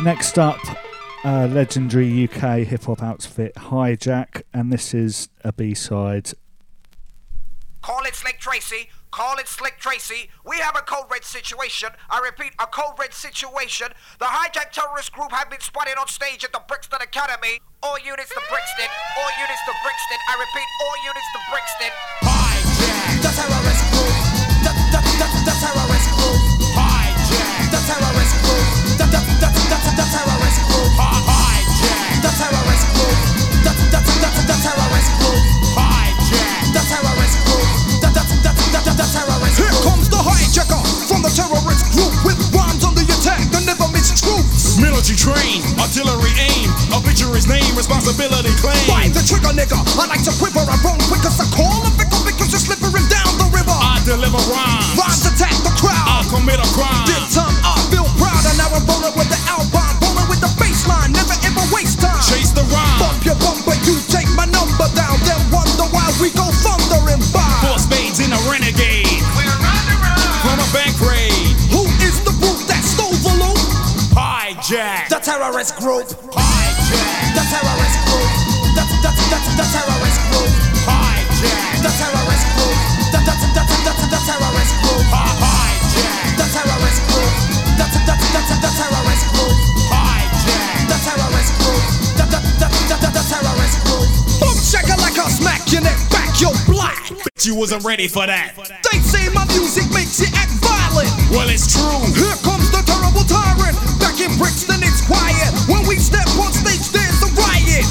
Next 0.05 0.39
up, 0.39 0.61
uh, 1.25 1.47
legendary 1.47 2.25
UK 2.25 2.59
hip 2.67 2.85
hop 2.85 3.03
outfit 3.03 3.55
Hijack, 3.55 4.43
and 4.53 4.71
this 4.71 4.93
is 4.93 5.31
a 5.45 5.53
B 5.55 5.73
side. 5.73 6.33
Call 7.81 8.05
it 8.05 8.15
Slick 8.15 8.39
Tracy. 8.39 8.91
Call 9.13 9.37
it 9.39 9.47
Slick 9.47 9.77
Tracy. 9.79 10.31
We 10.53 10.59
have 10.59 10.77
a 10.77 10.83
code 10.83 11.07
red 11.11 11.25
situation. 11.25 11.89
I 12.11 12.21
repeat, 12.21 12.53
a 12.61 12.67
code 12.67 12.99
red 12.99 13.15
situation. 13.15 13.89
The 14.19 14.27
hijack 14.27 14.71
terrorist 14.71 15.11
group 15.11 15.33
have 15.33 15.49
been 15.49 15.61
spotted 15.61 15.97
on 15.97 16.09
stage 16.09 16.45
at 16.45 16.53
the 16.53 16.61
Brixton 16.69 17.01
Academy. 17.01 17.59
All 17.83 17.99
units 17.99 18.29
to 18.29 18.43
Brixton. 18.51 18.91
All 19.17 19.31
units 19.41 19.63
to 19.65 19.73
Brixton. 19.81 20.19
I 20.29 20.35
repeat, 20.37 20.69
all 20.85 20.97
units 21.09 21.29
to 21.33 21.41
Brixton. 21.49 21.93
Hijack. 22.21 23.23
The 23.23 23.33
terrorist 23.33 23.93
group. 23.93 24.32
Hijacker 40.23 40.79
from 41.11 41.21
the 41.27 41.33
terrorist 41.35 41.91
group 41.91 42.15
with 42.23 42.39
rhymes 42.55 42.87
on 42.87 42.95
the 42.95 43.03
attack 43.03 43.43
that 43.51 43.67
never 43.67 43.91
miss 43.91 44.15
troops. 44.15 44.79
Military 44.79 45.19
train, 45.19 45.61
artillery 45.83 46.31
aim, 46.39 46.71
obituary's 46.95 47.51
name, 47.51 47.67
responsibility 47.75 48.55
claim. 48.63 48.79
Why 48.87 49.11
the 49.11 49.23
trigger 49.27 49.51
nigga? 49.51 49.77
I 49.99 50.07
like 50.07 50.23
to 50.25 50.35
quiver, 50.39 50.63
I 50.63 50.79
roll 50.87 50.99
quick 51.11 51.27
as 51.27 51.43
I 51.43 51.47
call 51.51 51.83
a 51.83 51.91
vicar 51.99 52.23
because 52.23 52.55
you're 52.55 52.63
slipping 52.63 52.95
down 53.11 53.31
the 53.43 53.51
river. 53.51 53.75
I 53.75 53.99
deliver 54.07 54.39
rhymes. 54.47 54.95
Rhymes 54.95 55.27
attack 55.27 55.55
the 55.67 55.75
crowd. 55.75 56.07
I 56.07 56.23
commit 56.31 56.63
a 56.63 56.69
crime. 56.71 57.05
This 57.11 57.35
time 57.35 57.55
I 57.67 57.75
feel 57.91 58.07
proud 58.17 58.43
and 58.47 58.57
now 58.57 58.71
I'm 58.71 58.87
rolling 58.87 59.15
with 59.19 59.27
the 59.27 59.41
albine, 59.51 59.97
rolling 60.07 60.29
with 60.31 60.39
the 60.39 60.53
bass 60.57 60.87
line, 60.87 61.11
never 61.11 61.35
ever 61.43 61.65
waste 61.75 61.99
time. 61.99 62.23
Chase 62.23 62.55
the 62.55 62.63
rhyme. 62.71 62.99
Bump 63.03 63.27
your 63.27 63.39
bumper, 63.43 63.75
you 63.83 63.99
take 64.07 64.31
my 64.39 64.47
number 64.47 64.87
down, 64.95 65.19
then 65.27 65.43
wonder 65.51 65.87
why 65.91 66.07
we 66.23 66.31
go 66.33 66.47
thundering 66.63 67.23
by. 67.35 67.43
Four 67.67 67.83
spades 67.83 68.23
in 68.23 68.31
a 68.31 68.41
renegade. 68.47 69.12
Hijack. 74.63 75.11
The 75.11 75.19
terrorist 75.19 75.75
group. 75.75 76.07
Hijack. 76.31 77.35
The 77.35 77.43
terrorist 77.51 77.99
group. 78.07 78.31
The, 78.79 78.85
the, 79.03 79.11
the, 79.11 79.39
the 79.59 79.67
terrorist 79.75 80.21
group. 80.31 80.51
Hijack. 80.87 81.83
The 81.83 81.91
terrorist 81.99 82.47
group. 82.55 82.77
The, 83.11 83.19
the, 83.27 83.35
the, 83.43 83.63
the, 83.67 83.91
the, 83.91 84.07
the 84.07 84.21
terrorist 84.23 84.75
group. 84.87 85.03
Hijack. 85.11 86.39
The 86.39 86.47
terrorist 86.55 87.03
group. 87.11 87.35
The, 87.75 87.87
the, 87.91 88.01
the, 88.07 88.15
the, 88.23 88.55
the 88.63 88.71
terrorist 88.79 89.27
group. 89.35 89.57
Hijack. 89.91 90.79
The 90.87 90.99
terrorist 91.11 91.53
group. 91.59 91.83
The, 92.15 92.25
the, 92.31 92.39
the, 92.63 93.09
the, 93.19 93.23
terrorist 93.27 93.77
group. 93.83 94.07
Boom 94.39 94.57
checker 94.63 94.95
like 95.03 95.19
I'll 95.19 95.27
smack 95.27 95.67
your 95.75 95.83
neck 95.83 95.99
back, 96.15 96.39
you're 96.39 96.55
black. 96.71 97.11
But 97.11 97.35
you 97.43 97.59
wasn't 97.59 97.83
ready 97.83 98.07
for 98.07 98.31
that. 98.31 98.55
They 98.87 99.03
say 99.03 99.27
my 99.35 99.43
music 99.59 99.91
makes 99.91 100.23
you 100.23 100.31
act 100.39 100.52
well, 101.33 101.49
it's 101.49 101.65
true. 101.65 102.05
Here 102.13 102.37
comes 102.45 102.69
the 102.69 102.85
terrible 102.85 103.25
tyrant. 103.25 103.73
Back 103.97 104.21
in 104.21 104.37
Brixton, 104.37 104.85
it's 104.85 105.01
quiet. 105.01 105.49
When 105.65 105.81
we 105.89 105.97
step 105.97 106.29
on 106.37 106.53
stage, 106.53 106.93
there's 106.93 107.25
a 107.25 107.31
riot. 107.33 107.89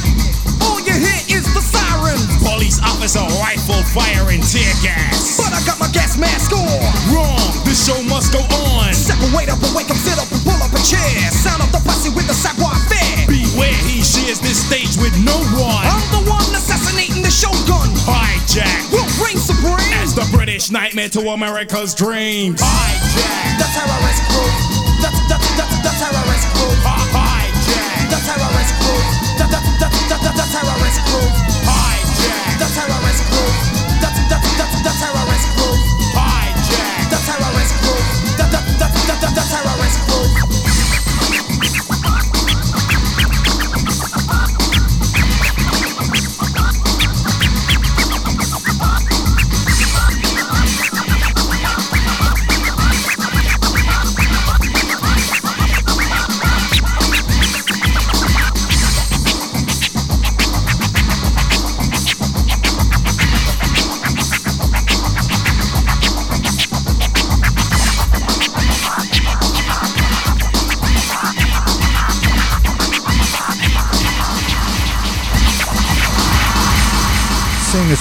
All 0.62 0.78
you 0.78 0.94
hear 0.94 1.42
is 1.42 1.50
the 1.50 1.60
sirens. 1.66 2.22
Police 2.38 2.78
officer 2.86 3.26
rifle 3.42 3.82
firing 3.98 4.46
tear 4.46 4.70
gas. 4.86 5.42
But 5.42 5.58
I 5.58 5.60
got 5.66 5.82
my 5.82 5.90
gas 5.90 6.22
mask 6.22 6.54
on. 6.54 6.70
Wrong. 7.10 7.42
This 7.66 7.82
show 7.82 7.98
must 8.06 8.30
go 8.30 8.46
on. 8.46 8.94
Separate 8.94 9.50
up 9.50 9.58
and 9.58 9.74
wake 9.74 9.90
up, 9.90 9.98
sit 9.98 10.22
up 10.22 10.30
and 10.30 10.42
pull 10.46 10.62
up 10.62 10.70
a 10.70 10.82
chair. 10.86 11.10
Sound 11.34 11.66
of 11.66 11.74
the 11.74 11.82
posse 11.82 12.14
with 12.14 12.30
the 12.30 12.38
savoir 12.38 12.78
faire. 12.94 13.26
Beware, 13.26 13.74
he 13.90 14.06
shares 14.06 14.38
this 14.38 14.62
stage 14.62 15.02
with 15.02 15.18
no 15.18 15.42
one. 15.58 15.82
I'm 15.82 16.06
the 16.14 16.30
one 16.30 16.46
assassinating 16.54 17.26
the 17.26 17.34
shogun. 17.34 17.90
Hijack. 18.06 18.94
We'll 18.94 19.10
reign 19.18 19.42
supreme. 19.42 20.01
As 20.12 20.30
the 20.30 20.36
British 20.36 20.70
nightmare 20.72 21.08
to 21.08 21.22
America's 21.30 21.94
dreams. 21.94 22.60
Hijack. 22.62 23.58
The 23.58 23.68
terrorist 23.72 24.24
group. 24.28 24.52
The, 25.00 25.10
the, 25.32 25.38
the, 25.56 25.66
the 25.88 25.94
terrorist 26.04 26.48
group. 26.52 26.76
Hijack. 27.16 28.10
The 28.12 28.20
terrorist 28.28 28.74
group. 28.84 29.06
The, 29.40 29.46
the, 29.48 29.60
the, 29.80 30.18
the, 30.20 30.32
the 30.36 30.46
terrorist 30.52 31.00
group. 31.08 31.51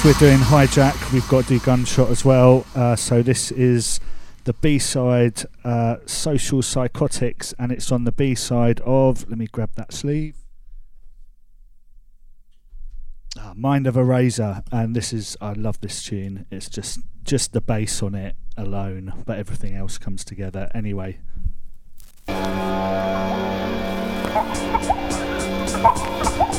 We're 0.03 0.15
doing 0.15 0.39
hijack, 0.39 1.13
we've 1.13 1.29
got 1.29 1.47
do 1.47 1.61
gunshot 1.61 2.09
as 2.09 2.25
well. 2.25 2.65
Uh, 2.75 2.97
so 2.97 3.21
this 3.21 3.53
is 3.53 4.01
the 4.45 4.55
B 4.55 4.79
side, 4.79 5.43
uh, 5.63 5.97
Social 6.07 6.63
Psychotics, 6.63 7.53
and 7.59 7.71
it's 7.71 7.93
on 7.93 8.05
the 8.05 8.13
B 8.13 8.35
side 8.35 8.81
of. 8.87 9.29
Let 9.29 9.37
me 9.37 9.47
grab 9.47 9.73
that 9.75 9.93
sleeve. 9.93 10.37
Ah, 13.39 13.53
Mind 13.55 13.87
of 13.87 13.95
a 13.99 14.03
Razor, 14.03 14.63
and 14.73 14.97
this 14.97 15.13
is 15.13 15.37
I 15.39 15.53
love 15.53 15.79
this 15.83 16.03
tune. 16.03 16.47
It's 16.51 16.71
just 16.71 17.01
just 17.23 17.53
the 17.53 17.61
bass 17.61 18.03
on 18.03 18.15
it 18.15 18.37
alone, 18.57 19.13
but 19.27 19.39
everything 19.39 19.77
else 19.77 19.99
comes 19.99 20.25
together 20.25 20.71
anyway. 20.75 21.21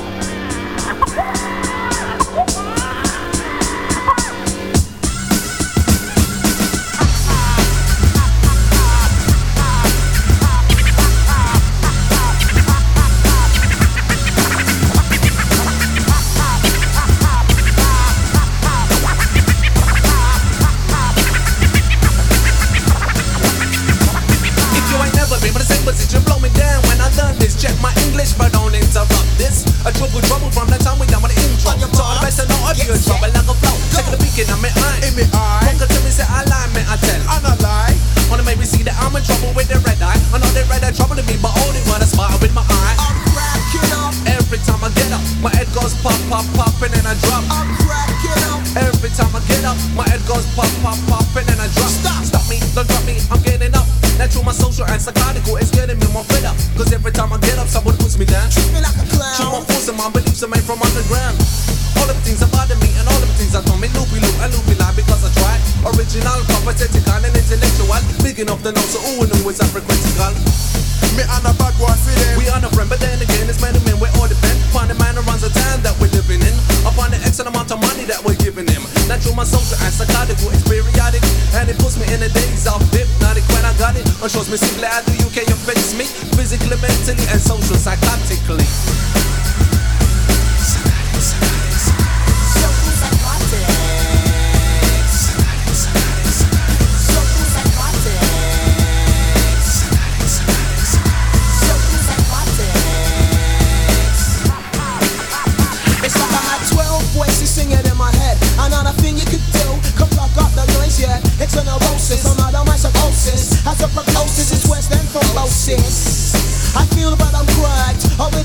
A 29.81 29.89
trouble, 29.89 30.21
trouble 30.29 30.53
from 30.53 30.69
the 30.69 30.77
time 30.77 31.01
we 31.01 31.09
with 31.09 31.33
the 31.33 31.41
intro. 31.41 31.73
So 31.73 32.05
the 32.05 32.21
best 32.21 32.37
to 32.37 32.45
know 32.45 32.69
if 32.69 32.77
you're 32.85 32.93
trouble 33.01 33.33
like 33.33 33.49
a 33.49 33.55
flow. 33.57 33.73
Taking 33.89 34.13
a 34.13 34.19
peek 34.21 34.37
in 34.37 34.45
my 34.61 34.69
eye. 34.69 35.01
Eh? 35.01 35.09
In 35.09 35.13
my 35.17 35.25
eye. 35.33 35.73
Walk 35.73 35.81
up 35.81 35.89
to 35.89 35.99
me, 36.05 36.13
say 36.13 36.21
I 36.21 36.45
lie, 36.45 36.69
man, 36.77 36.85
I 36.85 37.01
tell. 37.01 37.17
I'm 37.25 37.41
not 37.41 37.57
lie. 37.65 37.97
Wanna 38.29 38.45
make 38.45 38.61
me 38.61 38.67
see 38.69 38.85
that 38.85 38.93
I'm 39.01 39.09
in 39.17 39.25
trouble 39.25 39.49
with 39.57 39.73
the 39.73 39.81
red 39.81 39.97
eye. 39.97 40.21
I 40.29 40.37
know 40.37 40.45
they 40.53 40.61
red 40.69 40.85
eye 40.85 40.93
trouble 40.93 41.17
to 41.17 41.25
me, 41.25 41.33
but 41.41 41.49
only 41.65 41.81
when 41.89 41.97
I 41.97 42.05
smile 42.05 42.29
with 42.37 42.53
my 42.53 42.61
eye. 42.61 42.95
I'm 43.01 43.17
cracking 43.33 43.89
up. 43.97 44.13
Every 44.29 44.61
time 44.61 44.85
I 44.85 44.93
get 44.93 45.09
up, 45.17 45.23
my 45.41 45.49
head 45.49 45.65
goes 45.73 45.97
pop, 46.05 46.13
pop, 46.29 46.45
pop, 46.53 46.77
and 46.77 46.93
then 46.93 47.05
I 47.09 47.17
drop. 47.25 47.41
I'm 47.49 47.73
cracking 47.81 48.37
up. 48.53 48.61
Every 48.85 49.09
time 49.17 49.33
I 49.33 49.41
get 49.49 49.65
up, 49.65 49.81
my 49.97 50.05
head 50.05 50.21
goes 50.29 50.45
pop, 50.53 50.69
pop, 50.85 51.01
pop, 51.09 51.25
and 51.33 51.49
then 51.49 51.57
I 51.57 51.65
drop. 51.73 51.89
Stop. 51.89 52.21
Stop 52.21 52.45
me, 52.45 52.61
don't 52.77 52.85
drop 52.85 53.01
me, 53.09 53.17
I'm 53.33 53.41
getting 53.41 53.73
up. 53.73 53.89
Natural, 54.21 54.45
my 54.45 54.53
social 54.53 54.85
and 54.85 55.01
psychotical 55.01 55.57
is 55.57 55.73
getting 55.73 55.97
me 55.97 56.05
more 56.13 56.21
fed 56.29 56.45
up. 56.45 56.53
Cause 56.77 56.93
every 56.93 57.09
time 57.09 57.33
I 57.33 57.41
get 57.41 57.57
up, 57.57 57.65
someone 57.65 57.97
puts 57.97 58.21
me 58.21 58.29
down. 58.29 58.45
Treat 58.53 58.69
me 58.69 58.77
like 58.77 58.93
a 58.93 59.05
clown. 59.09 59.40
And 59.91 59.99
my 59.99 60.07
beliefs 60.07 60.39
are 60.39 60.47
made 60.47 60.63
from 60.63 60.79
underground. 60.79 61.35
All 61.99 62.07
of 62.07 62.15
the 62.15 62.23
things 62.23 62.39
that 62.39 62.47
bother 62.55 62.79
me 62.79 62.87
and 62.95 63.03
all 63.03 63.19
of 63.19 63.27
the 63.27 63.35
things 63.35 63.51
that 63.51 63.67
don't 63.67 63.83
me 63.83 63.91
loopy 63.91 64.23
loop 64.23 64.35
and 64.39 64.49
loopy 64.55 64.79
lie 64.79 64.95
because 64.95 65.19
I 65.27 65.29
try. 65.35 65.55
Original, 65.91 66.39
competent, 66.47 66.95
and 66.95 67.27
intellectual. 67.27 67.99
Big 68.23 68.39
enough 68.39 68.63
to 68.63 68.71
know, 68.71 68.85
so 68.87 69.03
who 69.03 69.27
knew 69.27 69.51
it's 69.51 69.59
critical. 69.59 70.31
Me 71.19 71.27
and 71.27 71.43
a 71.43 71.51
bad 71.59 71.75
boy 71.75 71.91
for. 71.91 72.15
We 72.39 72.47
are 72.47 72.63
no 72.63 72.71
friend, 72.71 72.87
but 72.87 73.03
then 73.03 73.19
again, 73.19 73.51
it's 73.51 73.59
many 73.59 73.83
men 73.83 73.99
we 73.99 74.07
all 74.15 74.31
depend 74.31 74.55
upon 74.71 74.87
the 74.87 74.95
man 74.95 75.19
who 75.19 75.27
runs 75.27 75.43
the 75.43 75.51
town 75.51 75.83
that 75.83 75.91
we're 75.99 76.13
living 76.15 76.39
in, 76.39 76.55
upon 76.87 77.11
the 77.11 77.19
excellent 77.27 77.51
amount 77.51 77.75
of 77.75 77.83
money 77.83 78.07
that 78.07 78.23
we're 78.23 78.39
giving 78.39 78.71
him. 78.71 78.87
Natural, 79.11 79.35
my 79.35 79.43
social 79.43 79.75
and 79.83 79.91
psychotical 79.91 80.55
is 80.55 80.63
periodic, 80.63 81.19
and 81.59 81.67
it 81.67 81.75
puts 81.83 81.99
me 81.99 82.07
in 82.15 82.23
the 82.23 82.31
days 82.31 82.63
of 82.63 82.79
hypnotic 82.95 83.43
when 83.51 83.67
I 83.67 83.75
got 83.75 83.99
it. 83.99 84.07
Shows 84.31 84.47
me 84.47 84.55
simply 84.55 84.87
how 84.87 85.03
do 85.03 85.11
you 85.19 85.27
can 85.35 85.43
you 85.51 85.57
face 85.67 85.91
me 85.99 86.07
physically, 86.39 86.79
mentally, 86.79 87.27
and 87.27 87.41
social 87.43 87.75
psychotically. 87.75 89.20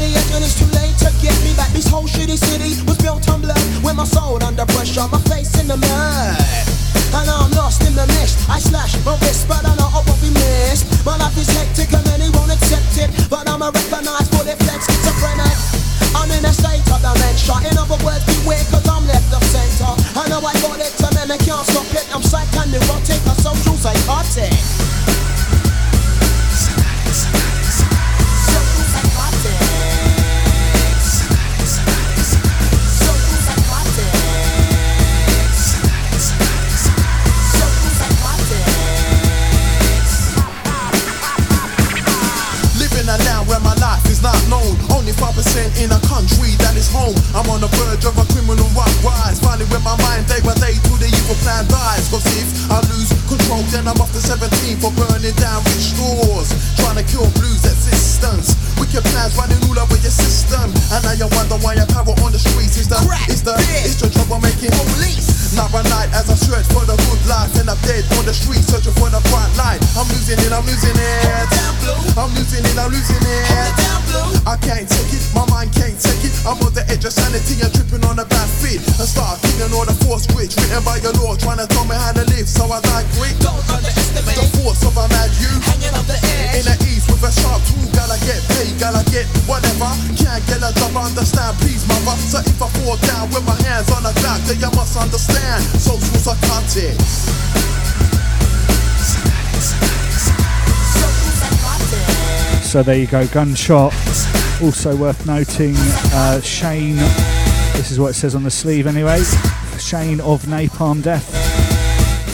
The 0.06 0.18
edge 0.18 0.30
and 0.34 0.44
it's 0.44 0.58
too 0.58 0.70
late 0.78 0.94
to 1.02 1.10
get 1.18 1.34
me 1.42 1.52
back. 1.58 1.70
This 1.72 1.88
whole 1.88 2.06
shitty 2.06 2.38
city 2.38 2.78
was 2.86 2.98
built 2.98 3.28
on 3.28 3.40
blood. 3.42 3.58
With 3.82 3.96
my 3.96 4.04
soul 4.04 4.42
under 4.42 4.66
pressure, 4.66 5.06
my 5.10 5.20
face 5.26 5.58
in 5.60 5.66
the 5.68 5.76
mud. 5.76 6.38
And 7.14 7.28
I'm 7.30 7.50
lost 7.52 7.82
in 7.82 7.94
the 7.94 8.06
mesh. 8.14 8.34
I 8.48 8.58
slash 8.58 8.94
my 9.04 9.16
wrist, 9.22 9.48
but 9.48 9.64
I 9.64 9.74
know 9.76 9.88
I 9.90 10.02
won't 10.06 10.20
be 10.20 10.30
missed. 10.30 10.86
My 11.04 11.16
life 11.16 11.36
is 11.38 11.48
hectic 11.48 11.75
rise. 49.06 49.38
Finally, 49.38 49.70
when 49.70 49.82
my 49.86 49.94
mind 50.02 50.26
day 50.26 50.42
by 50.42 50.52
day 50.58 50.74
to 50.74 50.92
the 50.98 51.06
evil 51.06 51.38
plan 51.46 51.62
dies. 51.70 52.10
Cause 52.10 52.26
if 52.34 52.50
I 52.66 52.82
lose 52.90 53.14
control, 53.30 53.62
then 53.70 53.86
I'm 53.86 53.98
off 54.02 54.10
to 54.12 54.20
17 54.20 54.82
for 54.82 54.90
burning 54.98 55.36
down 55.38 55.62
rich 55.70 55.94
stores. 55.94 56.50
Trying 56.74 56.98
to 56.98 57.06
cure 57.06 57.30
blues 57.38 57.62
existence. 57.62 58.58
Wicked 58.82 59.06
plans 59.14 59.38
running 59.38 59.62
all 59.70 59.78
over 59.78 59.98
your 60.02 60.12
system. 60.12 60.74
And 60.90 61.00
now 61.06 61.14
you 61.14 61.30
wonder 61.38 61.56
why 61.62 61.78
your 61.78 61.86
power 61.94 62.14
on 62.26 62.34
the 62.34 62.42
streets 62.42 62.76
is 62.76 62.90
the, 62.90 62.98
Crack, 63.06 63.30
is 63.30 63.46
the, 63.46 63.54
is 63.86 63.94
the 64.02 64.10
trouble 64.10 64.42
making 64.42 64.74
Police. 64.74 65.35
Not 65.56 65.72
a 65.72 65.82
night 65.88 66.12
as 66.12 66.28
I 66.28 66.36
hatred 66.36 66.68
for 66.68 66.84
the 66.84 66.96
good 66.96 67.22
life, 67.26 67.52
and 67.56 67.68
I'm 67.68 67.80
dead 67.82 68.04
on 68.16 68.24
the 68.24 68.34
street 68.34 68.62
searching 68.62 68.92
for 68.96 69.08
the 69.08 69.20
bright 69.32 69.50
light. 69.56 69.80
I'm 69.96 70.06
losing 70.08 70.38
it, 70.38 70.52
I'm 70.52 70.64
losing 70.64 70.94
it. 70.94 71.48
I'm 72.16 72.32
losing 72.36 72.64
it, 72.64 72.76
I'm 72.76 72.92
losing 72.92 73.24
it. 73.24 73.72
I 74.46 74.56
can't 74.62 74.86
take 74.88 75.12
it, 75.12 75.24
my 75.34 75.44
mind 75.50 75.72
can't 75.74 75.96
take 75.98 76.22
it. 76.24 76.32
I'm 76.46 76.60
on 76.62 76.72
the 76.72 76.84
edge 76.88 77.04
of 77.04 77.12
sanity 77.12 77.58
and 77.60 77.72
tripping 77.72 78.04
on 78.04 78.18
a 78.20 78.24
bad 78.24 78.48
fit. 78.60 78.78
And 79.00 79.08
start 79.08 79.40
feeling 79.42 79.72
all 79.74 79.84
the 79.84 79.96
force 80.06 80.28
grit 80.28 80.54
written 80.56 80.84
by 80.84 81.00
your 81.02 81.12
law, 81.18 81.34
trying 81.36 81.58
to 81.58 81.66
tell 81.66 81.84
me 81.84 81.96
how 81.96 82.12
to 82.12 82.24
live. 82.30 82.46
So 82.46 82.68
I 82.68 82.80
die 82.80 83.04
quick. 83.18 83.36
Don't 83.42 83.58
underestimate 83.68 84.38
the 84.38 84.46
force 84.60 84.84
of 84.86 84.94
a 84.96 85.08
mad 85.08 85.32
you. 85.40 85.50
hanging 85.66 85.94
off 85.96 86.06
the 86.06 86.16
edge. 86.20 86.62
In 86.62 86.64
the 86.68 86.76
east 86.88 87.10
with 87.10 87.26
a 87.26 87.32
sharp 87.32 87.60
tool, 87.66 87.85
get 88.24 88.40
paid, 88.54 88.78
get 88.78 89.26
whatever. 89.48 89.90
Can't 90.16 90.44
get 90.46 90.62
a 90.62 90.72
job, 90.74 90.96
understand, 90.96 91.56
please, 91.58 91.86
mother. 91.88 92.16
So 92.16 92.38
if 92.40 92.62
I 92.62 92.68
fall 92.80 92.96
down 92.96 93.28
with 93.30 93.44
my 93.46 93.56
hands 93.62 93.90
on 93.92 94.02
the 94.02 94.12
Glock, 94.20 94.40
then 94.46 94.60
you 94.60 94.70
must 94.76 94.96
understand. 94.96 95.62
So 102.62 102.82
there 102.82 102.98
you 102.98 103.06
go, 103.06 103.26
gunshot. 103.28 103.94
Also 104.62 104.96
worth 104.96 105.26
noting, 105.26 105.74
uh, 106.12 106.40
Shane. 106.40 106.96
This 107.76 107.90
is 107.90 107.98
what 108.00 108.08
it 108.08 108.14
says 108.14 108.34
on 108.34 108.42
the 108.42 108.50
sleeve, 108.50 108.86
anyway. 108.86 109.22
Shane 109.78 110.20
of 110.20 110.42
Napalm 110.44 111.02
Death 111.02 111.32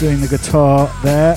doing 0.00 0.20
the 0.20 0.28
guitar 0.28 0.90
there. 1.04 1.36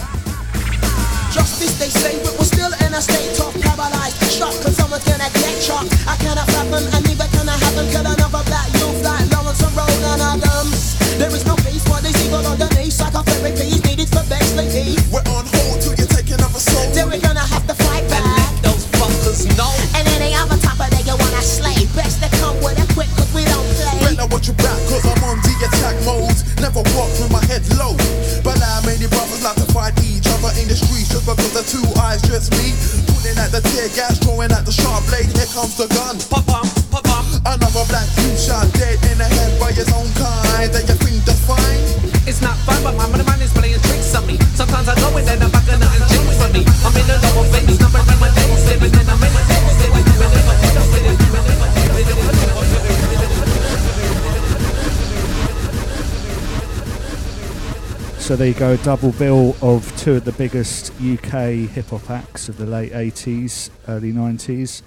Someone's 5.45 5.53
gonna 5.53 5.53
get 5.53 5.61
shot. 5.61 5.85
I 6.07 6.15
cannot 6.17 6.47
fathom, 6.49 6.83
and 6.93 7.03
neither 7.05 7.29
can 7.29 7.49
I 7.49 7.57
happen. 7.57 7.85
Kill 7.91 8.05
another 8.05 8.43
black 8.45 8.69
youth 8.73 9.03
like 9.03 9.29
Lawrence 9.31 9.61
and 9.61 9.75
Rolan 9.77 10.21
Adams. 10.21 10.97
There 11.17 11.29
is 11.29 11.45
no 11.45 11.55
peace 11.61 11.85
for 11.85 12.01
these 12.01 12.17
evil 12.25 12.45
underneath. 12.45 12.93
Psychotherapy 12.93 13.77
is 13.77 13.83
needed 13.85 14.09
for 14.09 14.23
Bexley 14.25 14.65
Heath. 14.69 15.05
We're 15.11 15.25
on 15.37 15.45
hold 15.45 15.81
till 15.81 15.93
you 15.95 16.05
take 16.09 16.29
another 16.31 16.59
soul. 16.59 16.89
Then 16.93 17.09
we're 17.09 17.21
gonna 17.21 17.45
have 17.45 17.65
to 17.67 17.75
fight 17.85 18.07
back. 18.09 18.49
Those 18.61 18.85
fuckers 18.97 19.45
know. 19.57 19.71
And 19.93 20.07
any 20.17 20.33
other 20.33 20.57
top 20.57 20.81
of 20.81 20.89
they 20.89 21.03
you 21.05 21.15
wanna 21.15 21.41
slay. 21.41 21.85
Best 21.93 22.21
to 22.23 22.29
come 22.41 22.57
with 22.65 22.81
it 22.81 22.89
quick, 22.93 23.09
cause 23.15 23.29
we 23.33 23.45
don't 23.45 23.69
play. 23.77 24.17
Better 24.17 24.27
watch 24.27 24.47
your 24.49 24.57
back, 24.57 24.79
cause 24.89 25.05
I'm 25.05 25.23
on 25.29 25.37
the 25.45 25.53
attack 25.61 25.95
mode. 26.03 26.35
Never 26.59 26.81
walk 26.97 27.11
with 27.21 27.31
my 27.31 27.43
head 27.45 27.63
low. 27.77 27.95
But 28.43 28.57
how 28.59 28.81
many 28.81 29.07
brothers 29.07 29.43
like 29.45 29.55
to 29.61 29.67
fight 29.71 29.95
each 30.03 30.27
other 30.27 30.51
in 30.59 30.67
the 30.67 30.75
streets 30.75 31.13
just 31.13 31.25
because 31.29 31.53
the 31.53 31.63
two 31.63 31.85
eyes 32.01 32.21
just 32.25 32.51
me. 32.57 32.73
Pulling 33.07 33.37
at 33.37 33.51
the 33.53 33.61
tear 33.71 33.87
gas, 33.95 34.19
throwing 34.19 34.51
at 34.51 34.65
the 34.65 34.73
sharp 34.73 35.05
blade. 35.07 35.34
Here 35.55 35.63
comes 35.63 35.77
the 35.77 35.87
gun. 35.87 36.19
Another 37.47 37.87
black 37.87 38.03
youth 38.19 38.35
shot 38.35 38.67
dead 38.73 38.99
in 39.07 39.17
the 39.17 39.23
head 39.23 39.57
by 39.57 39.71
his 39.71 39.87
own 39.93 40.11
kind. 40.19 40.67
Then 40.67 40.83
you 40.83 40.95
think 40.99 41.23
that's 41.23 41.39
fine? 41.47 41.79
It's 42.27 42.41
not 42.41 42.57
fun, 42.67 42.83
but 42.83 42.91
my 42.99 43.07
mind 43.07 43.41
is 43.41 43.53
playing 43.53 43.79
tricks 43.79 44.13
on 44.15 44.27
me. 44.27 44.35
Sometimes 44.51 44.89
I 44.89 44.95
know 44.99 45.15
it, 45.15 45.23
and 45.31 45.41
I'm 45.41 45.51
back 45.51 45.63
and 45.71 45.79
nothing 45.79 46.11
changes 46.11 46.35
for 46.35 46.51
me. 46.51 46.67
I'm 46.83 46.91
in 46.91 47.07
the 47.07 47.15
lower 47.23 47.47
phase, 47.55 47.79
number 47.79 48.03
in 48.03 48.19
my 48.19 48.27
days, 48.35 48.67
living 48.67 48.99
in 48.99 49.07
a 49.07 49.15
minute, 49.15 49.47
living 49.79 50.03
in 50.11 50.19
a 50.19 50.35
So 58.19 58.35
there 58.35 58.47
you 58.49 58.53
go, 58.55 58.73
a 58.73 58.77
double 58.77 59.13
bill 59.13 59.55
of 59.61 59.95
two 59.95 60.15
of 60.15 60.25
the 60.25 60.33
biggest 60.33 60.91
UK 60.99 61.69
hip 61.71 61.87
hop 61.91 62.09
acts 62.09 62.49
of 62.49 62.57
the 62.57 62.65
late 62.65 62.91
80s, 62.91 63.69
early 63.87 64.11
90s. 64.11 64.81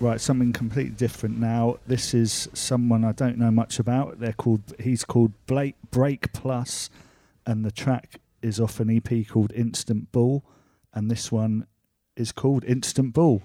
Right, 0.00 0.20
something 0.20 0.52
completely 0.52 0.92
different 0.92 1.40
now. 1.40 1.78
This 1.88 2.14
is 2.14 2.48
someone 2.52 3.04
I 3.04 3.10
don't 3.10 3.36
know 3.36 3.50
much 3.50 3.80
about. 3.80 4.20
They're 4.20 4.32
called 4.32 4.62
he's 4.78 5.04
called 5.04 5.32
Blake 5.46 5.74
Break 5.90 6.32
Plus 6.32 6.88
and 7.44 7.64
the 7.64 7.72
track 7.72 8.20
is 8.40 8.60
off 8.60 8.78
an 8.78 8.90
EP 8.90 9.26
called 9.26 9.50
Instant 9.52 10.12
Bull 10.12 10.44
and 10.94 11.10
this 11.10 11.32
one 11.32 11.66
is 12.16 12.30
called 12.30 12.64
Instant 12.64 13.12
Bull. 13.12 13.42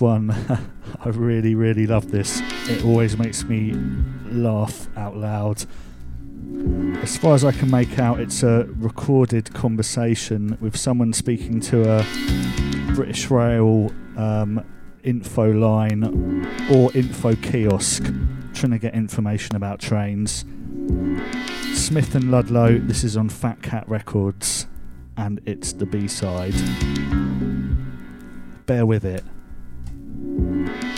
One, 0.00 0.30
I 1.04 1.08
really, 1.08 1.54
really 1.54 1.86
love 1.86 2.10
this. 2.10 2.40
It 2.68 2.84
always 2.84 3.16
makes 3.16 3.44
me 3.44 3.72
laugh 4.26 4.88
out 4.96 5.16
loud. 5.16 5.64
As 7.02 7.16
far 7.16 7.34
as 7.34 7.44
I 7.44 7.52
can 7.52 7.70
make 7.70 7.98
out, 7.98 8.20
it's 8.20 8.42
a 8.42 8.66
recorded 8.76 9.52
conversation 9.54 10.58
with 10.60 10.76
someone 10.76 11.12
speaking 11.12 11.60
to 11.60 11.98
a 11.98 12.94
British 12.94 13.30
Rail 13.30 13.92
um, 14.16 14.64
info 15.02 15.50
line 15.50 16.46
or 16.70 16.92
info 16.94 17.34
kiosk, 17.36 18.04
trying 18.52 18.72
to 18.72 18.78
get 18.78 18.94
information 18.94 19.56
about 19.56 19.80
trains. 19.80 20.44
Smith 21.74 22.14
and 22.14 22.30
Ludlow, 22.30 22.78
this 22.78 23.04
is 23.04 23.16
on 23.16 23.28
Fat 23.28 23.62
Cat 23.62 23.88
Records, 23.88 24.66
and 25.16 25.40
it's 25.46 25.72
the 25.72 25.86
B 25.86 26.08
side. 26.08 26.54
Bear 28.66 28.84
with 28.84 29.04
it. 29.04 29.24
Yes? 30.22 30.89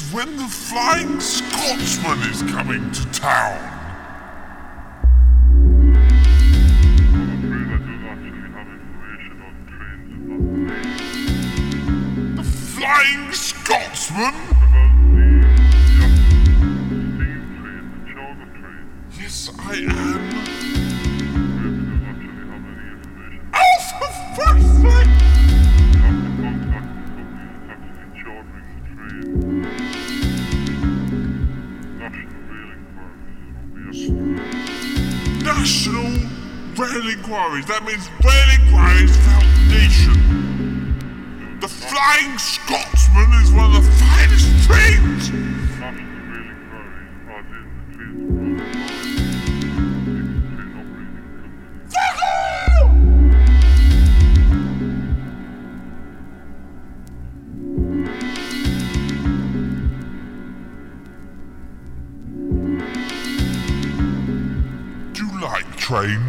Information 0.00 0.14
when 0.14 0.36
the 0.36 0.48
Flying 0.48 1.20
Scotsman 1.20 2.18
is 2.30 2.42
coming 2.50 2.90
to 2.92 3.04
town. 3.12 3.58
The 12.36 12.42
Flying 12.42 13.32
Scotsman? 13.32 14.49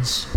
Trains? 0.02 0.31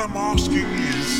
I'm 0.00 0.16
asking 0.16 0.64
is, 0.64 1.19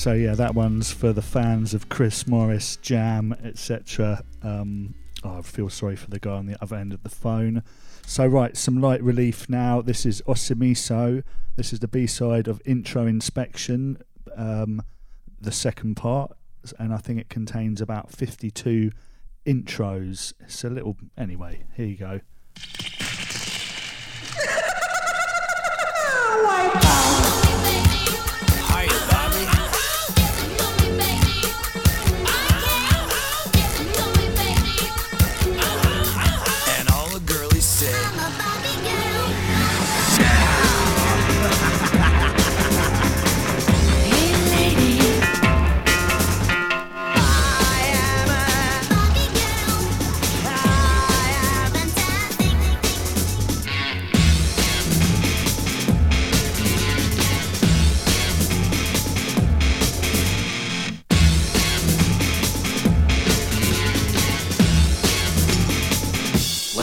So 0.00 0.14
yeah, 0.14 0.34
that 0.36 0.54
one's 0.54 0.90
for 0.90 1.12
the 1.12 1.20
fans 1.20 1.74
of 1.74 1.90
Chris 1.90 2.26
Morris, 2.26 2.76
Jam, 2.76 3.36
etc. 3.44 4.24
Um, 4.42 4.94
oh, 5.22 5.40
I 5.40 5.42
feel 5.42 5.68
sorry 5.68 5.94
for 5.94 6.08
the 6.08 6.18
guy 6.18 6.30
on 6.30 6.46
the 6.46 6.56
other 6.62 6.76
end 6.76 6.94
of 6.94 7.02
the 7.02 7.10
phone. 7.10 7.62
So 8.06 8.26
right, 8.26 8.56
some 8.56 8.80
light 8.80 9.02
relief 9.02 9.46
now. 9.50 9.82
This 9.82 10.06
is 10.06 10.22
Osymyso. 10.22 11.22
This 11.56 11.74
is 11.74 11.80
the 11.80 11.86
B-side 11.86 12.48
of 12.48 12.62
Intro 12.64 13.06
Inspection, 13.06 13.98
um, 14.34 14.82
the 15.38 15.52
second 15.52 15.96
part, 15.96 16.34
and 16.78 16.94
I 16.94 16.96
think 16.96 17.20
it 17.20 17.28
contains 17.28 17.82
about 17.82 18.10
52 18.10 18.92
intros. 19.44 20.32
It's 20.40 20.64
a 20.64 20.70
little 20.70 20.96
anyway. 21.18 21.64
Here 21.76 21.86
you 21.86 21.96
go. 21.98 22.20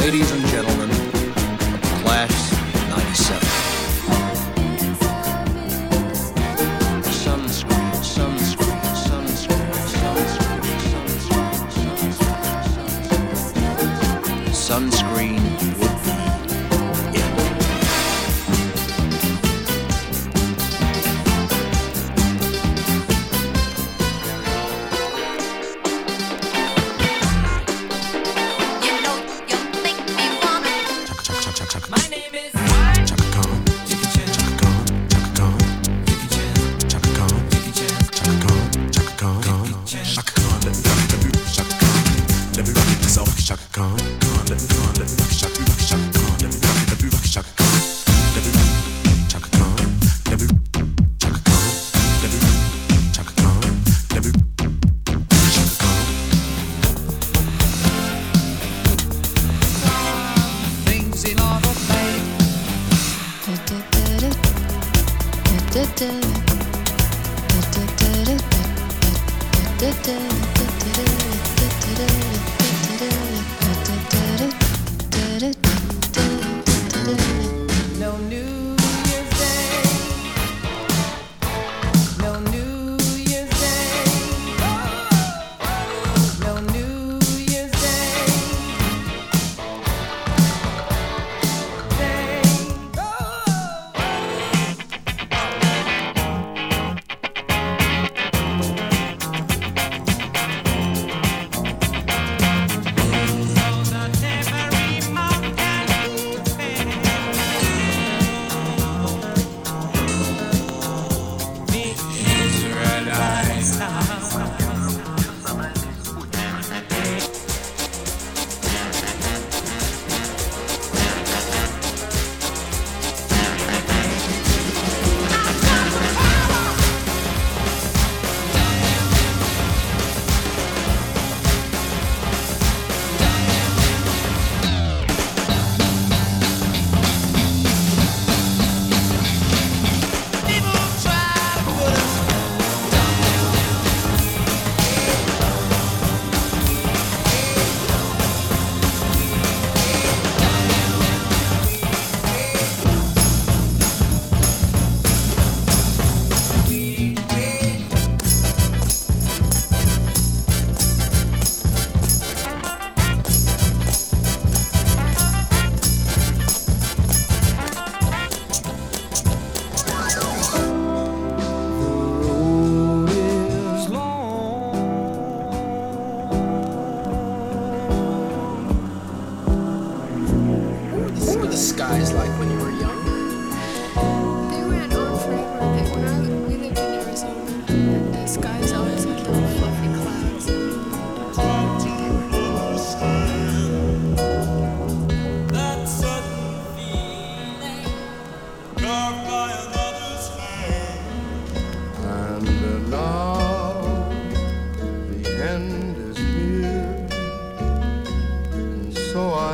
Ladies 0.08 0.36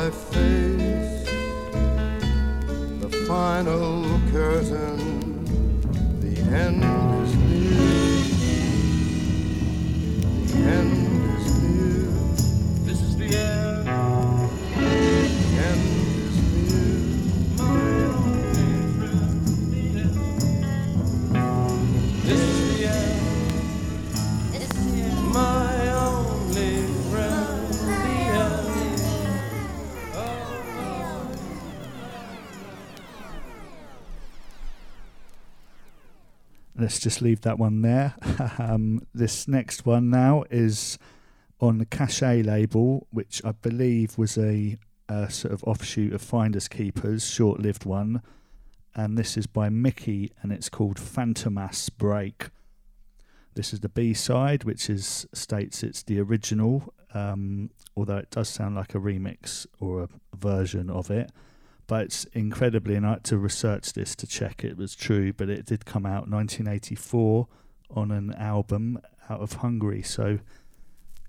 I 0.04 0.10
face 0.10 1.24
the 3.00 3.08
final 3.26 4.02
curtain. 4.30 5.00
The 6.20 6.38
end 6.54 6.84
Let's 36.84 36.98
just 36.98 37.22
leave 37.22 37.40
that 37.40 37.58
one 37.58 37.80
there. 37.80 38.14
um, 38.58 39.06
this 39.14 39.48
next 39.48 39.86
one 39.86 40.10
now 40.10 40.44
is 40.50 40.98
on 41.58 41.78
the 41.78 41.86
Cachet 41.86 42.42
label, 42.42 43.06
which 43.10 43.40
I 43.42 43.52
believe 43.52 44.18
was 44.18 44.36
a, 44.36 44.76
a 45.08 45.30
sort 45.30 45.54
of 45.54 45.64
offshoot 45.64 46.12
of 46.12 46.20
Finders 46.20 46.68
Keepers, 46.68 47.26
short 47.26 47.58
lived 47.58 47.86
one. 47.86 48.20
And 48.94 49.16
this 49.16 49.38
is 49.38 49.46
by 49.46 49.70
Mickey 49.70 50.32
and 50.42 50.52
it's 50.52 50.68
called 50.68 50.98
Phantomas 50.98 51.88
Break. 51.88 52.50
This 53.54 53.72
is 53.72 53.80
the 53.80 53.88
B 53.88 54.12
side, 54.12 54.64
which 54.64 54.90
is 54.90 55.26
states 55.32 55.82
it's 55.82 56.02
the 56.02 56.20
original, 56.20 56.92
um, 57.14 57.70
although 57.96 58.18
it 58.18 58.28
does 58.28 58.50
sound 58.50 58.74
like 58.74 58.94
a 58.94 58.98
remix 58.98 59.66
or 59.80 60.02
a 60.02 60.08
version 60.36 60.90
of 60.90 61.10
it. 61.10 61.32
But 61.86 62.04
it's 62.04 62.24
incredibly, 62.32 62.94
and 62.94 63.06
I 63.06 63.10
had 63.10 63.24
to 63.24 63.36
research 63.38 63.92
this 63.92 64.14
to 64.16 64.26
check 64.26 64.64
it 64.64 64.76
was 64.76 64.94
true, 64.94 65.32
but 65.32 65.50
it 65.50 65.66
did 65.66 65.84
come 65.84 66.06
out 66.06 66.28
1984 66.28 67.46
on 67.90 68.10
an 68.10 68.32
album 68.34 68.98
out 69.28 69.40
of 69.40 69.54
Hungary. 69.54 70.02
So, 70.02 70.38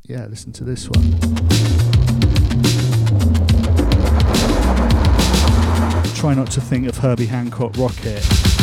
yeah, 0.03 0.25
listen 0.27 0.53
to 0.53 0.63
this 0.63 0.89
one. 0.89 1.19
Try 6.15 6.33
not 6.33 6.49
to 6.51 6.61
think 6.61 6.87
of 6.87 6.97
Herbie 6.97 7.25
Hancock 7.25 7.73
Rockit. 7.73 8.55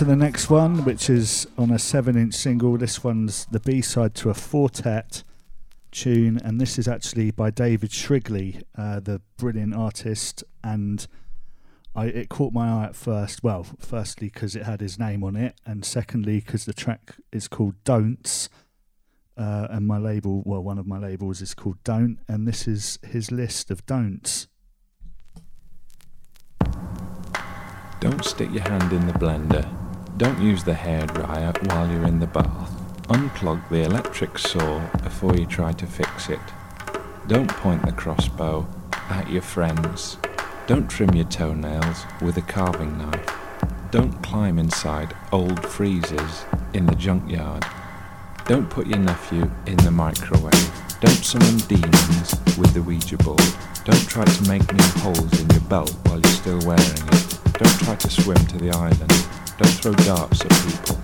To 0.00 0.06
the 0.06 0.16
next 0.16 0.48
one, 0.48 0.86
which 0.86 1.10
is 1.10 1.46
on 1.58 1.70
a 1.70 1.78
7 1.78 2.16
inch 2.16 2.32
single. 2.32 2.78
This 2.78 3.04
one's 3.04 3.44
the 3.50 3.60
B 3.60 3.82
side 3.82 4.14
to 4.14 4.30
a 4.30 4.34
Four 4.34 4.70
Tet 4.70 5.24
tune, 5.90 6.40
and 6.42 6.58
this 6.58 6.78
is 6.78 6.88
actually 6.88 7.32
by 7.32 7.50
David 7.50 7.92
Shrigley, 7.92 8.62
uh, 8.78 9.00
the 9.00 9.20
brilliant 9.36 9.74
artist. 9.74 10.42
And 10.64 11.06
I, 11.94 12.06
it 12.06 12.30
caught 12.30 12.54
my 12.54 12.70
eye 12.70 12.84
at 12.86 12.96
first. 12.96 13.42
Well, 13.42 13.66
firstly, 13.78 14.30
because 14.32 14.56
it 14.56 14.62
had 14.62 14.80
his 14.80 14.98
name 14.98 15.22
on 15.22 15.36
it, 15.36 15.56
and 15.66 15.84
secondly, 15.84 16.40
because 16.40 16.64
the 16.64 16.72
track 16.72 17.16
is 17.30 17.46
called 17.46 17.74
Don'ts. 17.84 18.48
Uh, 19.36 19.68
and 19.68 19.86
my 19.86 19.98
label, 19.98 20.42
well, 20.46 20.62
one 20.62 20.78
of 20.78 20.86
my 20.86 20.96
labels 20.98 21.42
is 21.42 21.52
called 21.52 21.76
Don't, 21.84 22.20
and 22.26 22.48
this 22.48 22.66
is 22.66 22.98
his 23.06 23.30
list 23.30 23.70
of 23.70 23.84
don'ts. 23.84 24.48
Don't 28.00 28.24
stick 28.24 28.50
your 28.50 28.62
hand 28.62 28.94
in 28.94 29.06
the 29.06 29.12
blender. 29.12 29.79
Don't 30.20 30.38
use 30.38 30.62
the 30.62 30.74
hairdryer 30.74 31.56
while 31.66 31.90
you're 31.90 32.06
in 32.06 32.20
the 32.20 32.26
bath. 32.26 32.70
Unplug 33.08 33.66
the 33.70 33.84
electric 33.84 34.36
saw 34.36 34.86
before 35.02 35.34
you 35.34 35.46
try 35.46 35.72
to 35.72 35.86
fix 35.86 36.28
it. 36.28 36.38
Don't 37.26 37.48
point 37.48 37.86
the 37.86 37.92
crossbow 37.92 38.66
at 39.08 39.30
your 39.30 39.40
friends. 39.40 40.18
Don't 40.66 40.90
trim 40.90 41.14
your 41.14 41.24
toenails 41.24 42.04
with 42.20 42.36
a 42.36 42.42
carving 42.42 42.98
knife. 42.98 43.34
Don't 43.90 44.12
climb 44.22 44.58
inside 44.58 45.16
old 45.32 45.66
freezers 45.66 46.44
in 46.74 46.84
the 46.84 46.96
junkyard. 46.96 47.64
Don't 48.44 48.68
put 48.68 48.88
your 48.88 48.98
nephew 48.98 49.50
in 49.64 49.78
the 49.78 49.90
microwave. 49.90 50.70
Don't 51.00 51.24
summon 51.24 51.56
demons 51.66 52.34
with 52.58 52.74
the 52.74 52.82
Ouija 52.82 53.16
board. 53.16 53.40
Don't 53.86 54.06
try 54.06 54.26
to 54.26 54.48
make 54.50 54.70
new 54.70 55.00
holes 55.00 55.40
in 55.40 55.48
your 55.48 55.60
belt 55.60 55.96
while 56.04 56.20
you're 56.20 56.32
still 56.32 56.60
wearing 56.66 57.08
it. 57.08 57.38
Don't 57.54 57.78
try 57.80 57.94
to 57.94 58.10
swim 58.10 58.36
to 58.48 58.58
the 58.58 58.70
island. 58.72 59.10
Don't 59.60 59.72
throw 59.72 59.92
darts 59.92 60.40
at 60.40 60.50
people. 60.66 60.96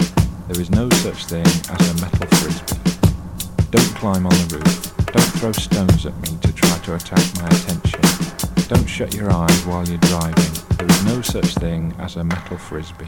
There 0.48 0.58
is 0.58 0.70
no 0.70 0.88
such 0.88 1.26
thing 1.26 1.44
as 1.44 1.90
a 1.90 2.00
metal 2.00 2.26
frisbee. 2.38 2.80
Don't 3.70 3.94
climb 3.96 4.24
on 4.24 4.32
the 4.32 4.56
roof. 4.56 4.96
Don't 5.12 5.32
throw 5.38 5.52
stones 5.52 6.06
at 6.06 6.18
me 6.22 6.38
to 6.40 6.52
try 6.54 6.78
to 6.78 6.94
attract 6.94 7.38
my 7.38 7.48
attention. 7.48 8.00
Don't 8.68 8.86
shut 8.86 9.14
your 9.14 9.30
eyes 9.30 9.66
while 9.66 9.86
you're 9.86 9.98
driving. 9.98 10.52
There 10.78 10.86
is 10.86 11.04
no 11.04 11.20
such 11.20 11.54
thing 11.56 11.94
as 11.98 12.16
a 12.16 12.24
metal 12.24 12.56
frisbee. 12.56 13.04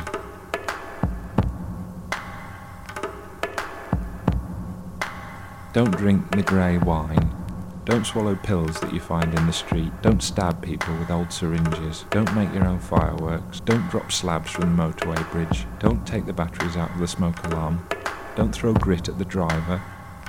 Don't 5.72 5.96
drink 5.96 6.30
the 6.32 6.42
grey 6.42 6.76
wine. 6.76 7.37
Don't 7.88 8.04
swallow 8.04 8.36
pills 8.36 8.78
that 8.80 8.92
you 8.92 9.00
find 9.00 9.34
in 9.34 9.46
the 9.46 9.52
street. 9.52 9.90
Don't 10.02 10.22
stab 10.22 10.62
people 10.62 10.94
with 10.98 11.10
old 11.10 11.32
syringes. 11.32 12.04
Don't 12.10 12.34
make 12.34 12.52
your 12.52 12.66
own 12.66 12.78
fireworks. 12.78 13.60
Don't 13.60 13.88
drop 13.88 14.12
slabs 14.12 14.50
from 14.50 14.76
the 14.76 14.82
motorway 14.82 15.32
bridge. 15.32 15.64
Don't 15.78 16.06
take 16.06 16.26
the 16.26 16.34
batteries 16.34 16.76
out 16.76 16.90
of 16.90 16.98
the 16.98 17.08
smoke 17.08 17.42
alarm. 17.46 17.88
Don't 18.36 18.54
throw 18.54 18.74
grit 18.74 19.08
at 19.08 19.16
the 19.16 19.24
driver. 19.24 19.80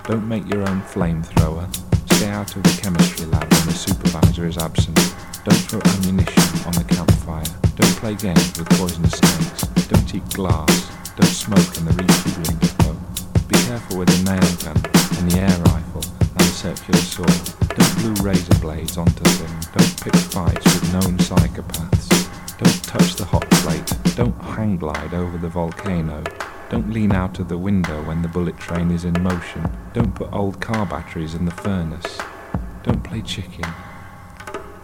Don't 0.05 0.26
make 0.26 0.47
your 0.47 0.62
own 0.70 0.82
flamethrower. 0.84 1.68
Stay 2.14 2.30
out 2.30 2.55
of 2.55 2.64
the 2.64 2.80
chemistry 2.82 3.26
lab 3.26 3.51
when 3.51 3.66
the 3.66 3.74
supervisor 3.74 4.47
is 4.47 4.57
absent. 4.57 4.95
Don't 5.43 5.53
throw 5.68 5.82
ammunition 5.97 6.66
on 6.66 6.72
the 6.72 6.86
campfire. 6.88 7.43
Don't 7.76 7.95
play 7.97 8.16
games 8.16 8.57
with 8.57 8.70
poisonous 8.80 9.18
snakes. 9.18 9.64
Don't 9.89 10.16
eat 10.16 10.30
glass. 10.30 10.89
Don't 11.18 11.26
smoke 11.26 11.78
in 11.78 11.84
the 11.84 11.91
refueling 11.91 12.57
depot. 12.60 12.95
Be 13.49 13.55
careful 13.68 13.97
with 13.97 14.07
the 14.07 14.32
nail 14.32 14.55
gun 14.64 14.78
and 15.20 15.30
the 15.30 15.40
air 15.41 15.60
rifle 15.65 16.09
circular 16.60 16.99
saw. 16.99 17.23
Don't 17.23 17.95
glue 17.99 18.22
razor 18.22 18.60
blades 18.60 18.98
onto 18.98 19.23
things. 19.23 19.65
Don't 19.68 20.02
pick 20.02 20.15
fights 20.15 20.65
with 20.65 20.91
known 20.91 21.18
psychopaths. 21.18 22.57
Don't 22.57 22.84
touch 22.84 23.15
the 23.15 23.23
hot 23.23 23.49
plate. 23.49 23.94
Don't 24.18 24.38
hang 24.41 24.76
glide 24.76 25.14
over 25.14 25.38
the 25.38 25.48
volcano. 25.48 26.22
Don't 26.69 26.91
lean 26.91 27.14
out 27.14 27.40
of 27.40 27.48
the 27.48 27.57
window 27.57 28.03
when 28.03 28.22
the 28.22 28.27
bullet 28.27 28.57
train 28.57 28.91
is 28.91 29.06
in 29.06 29.23
motion. 29.23 29.72
Don't 29.94 30.14
put 30.14 30.34
old 30.34 30.60
car 30.60 30.86
batteries 30.86 31.34
in 31.34 31.45
the 31.45 31.52
furnace. 31.52 32.18
Don't 32.84 33.06
play 33.06 33.22
chicken. 33.22 33.64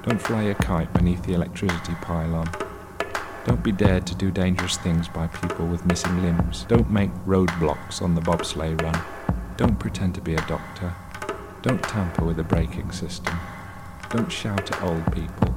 Don't 0.03 0.21
fly 0.21 0.43
a 0.43 0.55
kite 0.55 0.93
beneath 0.93 1.23
the 1.23 1.33
electricity 1.33 1.95
pylon. 2.01 2.49
Don't 3.43 3.63
be 3.63 3.73
dared 3.73 4.07
to 4.07 4.15
do 4.15 4.31
dangerous 4.31 4.77
things 4.77 5.09
by 5.09 5.27
people 5.27 5.67
with 5.67 5.85
missing 5.85 6.21
limbs. 6.21 6.63
Don't 6.69 6.89
make 6.89 7.11
roadblocks 7.25 8.01
on 8.01 8.15
the 8.15 8.21
bobsleigh 8.21 8.81
run. 8.81 9.03
Don't 9.57 9.77
pretend 9.77 10.15
to 10.15 10.21
be 10.21 10.35
a 10.35 10.47
doctor. 10.47 10.95
Don't 11.65 11.81
tamper 11.81 12.23
with 12.23 12.37
the 12.37 12.43
braking 12.43 12.91
system. 12.91 13.35
Don't 14.11 14.31
shout 14.31 14.71
at 14.71 14.83
old 14.83 15.03
people. 15.11 15.55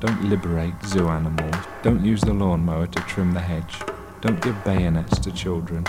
Don't 0.00 0.28
liberate 0.28 0.74
zoo 0.84 1.08
animals. 1.08 1.64
Don't 1.82 2.04
use 2.04 2.20
the 2.20 2.34
lawnmower 2.34 2.86
to 2.88 3.00
trim 3.04 3.32
the 3.32 3.40
hedge. 3.40 3.78
Don't 4.20 4.42
give 4.42 4.64
bayonets 4.64 5.18
to 5.20 5.32
children. 5.32 5.86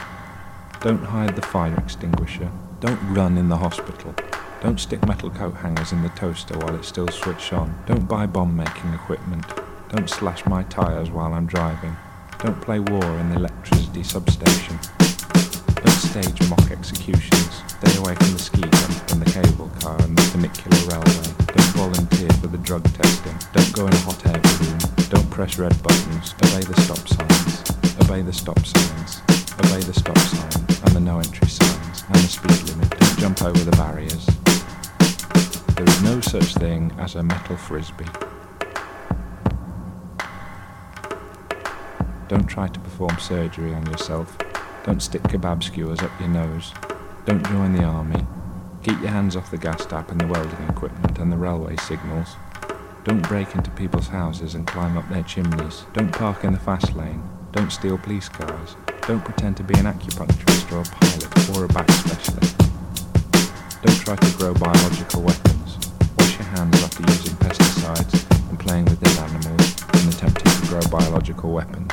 Don't 0.80 1.04
hide 1.04 1.36
the 1.36 1.42
fire 1.42 1.76
extinguisher. 1.78 2.50
Don't 2.80 3.14
run 3.14 3.38
in 3.38 3.50
the 3.50 3.58
hospital. 3.58 4.16
Don't 4.62 4.80
stick 4.80 5.06
metal 5.06 5.30
coat 5.30 5.56
hangers 5.56 5.92
in 5.92 6.02
the 6.02 6.10
toaster 6.16 6.58
while 6.60 6.74
it's 6.74 6.88
still 6.88 7.10
switched 7.10 7.52
on. 7.52 7.78
Don't 7.88 8.08
buy 8.08 8.26
bomb 8.26 8.56
making 8.56 8.94
equipment. 8.94 9.44
Don't 9.90 10.10
slash 10.10 10.46
my 10.46 10.64
tyres 10.64 11.12
while 11.12 11.34
I'm 11.34 11.46
driving. 11.46 11.98
Don't 12.40 12.62
play 12.62 12.80
war 12.80 13.04
in 13.20 13.32
the 13.32 13.36
electricity 13.36 14.04
substation. 14.04 14.80
Stage 16.18 16.50
mock 16.50 16.72
executions. 16.72 17.62
Stay 17.68 17.96
away 18.00 18.16
from 18.16 18.32
the 18.34 18.40
ski 18.40 18.62
jump 18.62 19.12
and 19.12 19.22
the 19.22 19.30
cable 19.30 19.70
car 19.80 20.02
and 20.02 20.18
the 20.18 20.22
funicular 20.24 20.78
railway. 20.90 21.30
Don't 21.54 21.74
volunteer 21.78 22.30
for 22.42 22.48
the 22.48 22.58
drug 22.58 22.84
testing. 22.96 23.38
Don't 23.54 23.72
go 23.74 23.86
in 23.86 23.94
a 23.94 23.98
hot 23.98 24.26
air 24.26 24.42
balloon. 24.42 24.80
Don't 25.12 25.30
press 25.30 25.60
red 25.60 25.78
buttons. 25.84 26.34
Obey 26.42 26.64
the 26.66 26.74
stop 26.82 27.08
signs. 27.08 27.62
Obey 28.02 28.24
the 28.24 28.34
stop 28.34 28.58
signs. 28.66 29.22
Obey 29.60 29.82
the 29.82 29.94
stop 29.94 30.18
sign 30.18 30.66
and 30.86 30.96
the 30.96 31.00
no 31.00 31.20
entry 31.20 31.48
signs 31.48 32.04
and 32.08 32.16
the 32.16 32.28
speed 32.28 32.64
limit. 32.68 32.90
Don't 32.98 33.20
jump 33.20 33.44
over 33.44 33.60
the 33.60 33.78
barriers. 33.78 34.26
There 35.76 35.86
is 35.86 36.02
no 36.02 36.20
such 36.22 36.56
thing 36.56 36.92
as 36.98 37.14
a 37.14 37.22
metal 37.22 37.58
frisbee. 37.58 38.10
Don't 42.28 42.48
try 42.48 42.70
to 42.70 42.80
perform 42.80 43.20
surgery 43.20 43.72
on 43.76 43.86
yourself. 43.86 44.36
Don't 44.88 45.02
stick 45.02 45.24
kebab 45.24 45.62
skewers 45.62 46.00
up 46.00 46.18
your 46.18 46.30
nose. 46.30 46.72
Don't 47.26 47.46
join 47.48 47.74
the 47.74 47.84
army. 47.84 48.26
Keep 48.84 49.02
your 49.02 49.10
hands 49.10 49.36
off 49.36 49.52
the 49.52 49.58
gas 49.58 49.86
tap 49.86 50.12
and 50.12 50.22
the 50.22 50.28
welding 50.28 50.66
equipment 50.70 51.20
and 51.20 51.30
the 51.30 51.36
railway 51.36 51.76
signals. 51.76 52.38
Don't 53.04 53.22
break 53.28 53.54
into 53.54 53.70
people's 53.72 54.08
houses 54.08 54.56
and 54.56 54.66
climb 54.66 54.98
up 54.98 55.08
their 55.10 55.24
chimneys. 55.24 55.84
Don't 55.92 56.14
park 56.14 56.46
in 56.46 56.54
the 56.54 56.60
fast 56.60 56.96
lane. 56.96 57.22
Don't 57.52 57.70
steal 57.70 57.98
police 57.98 58.30
cars. 58.30 58.78
Don't 59.06 59.26
pretend 59.26 59.58
to 59.58 59.64
be 59.64 59.78
an 59.78 59.88
acupuncturist 59.88 60.72
or 60.72 60.80
a 60.80 60.86
pilot 60.86 61.58
or 61.58 61.66
a 61.66 61.68
back 61.68 61.92
specialist. 61.92 62.58
Don't 63.82 64.00
try 64.06 64.16
to 64.16 64.38
grow 64.38 64.54
biological 64.54 65.22
weapons. 65.22 65.78
Wash 66.18 66.40
your 66.40 66.48
hands 66.48 66.82
after 66.82 67.04
using 67.12 67.36
pesticides 67.36 68.50
and 68.50 68.58
playing 68.58 68.86
with 68.86 69.02
dead 69.02 69.18
animals 69.18 69.84
and 69.96 70.14
attempting 70.14 70.50
to 70.50 70.68
grow 70.70 70.82
biological 70.90 71.52
weapons. 71.52 71.92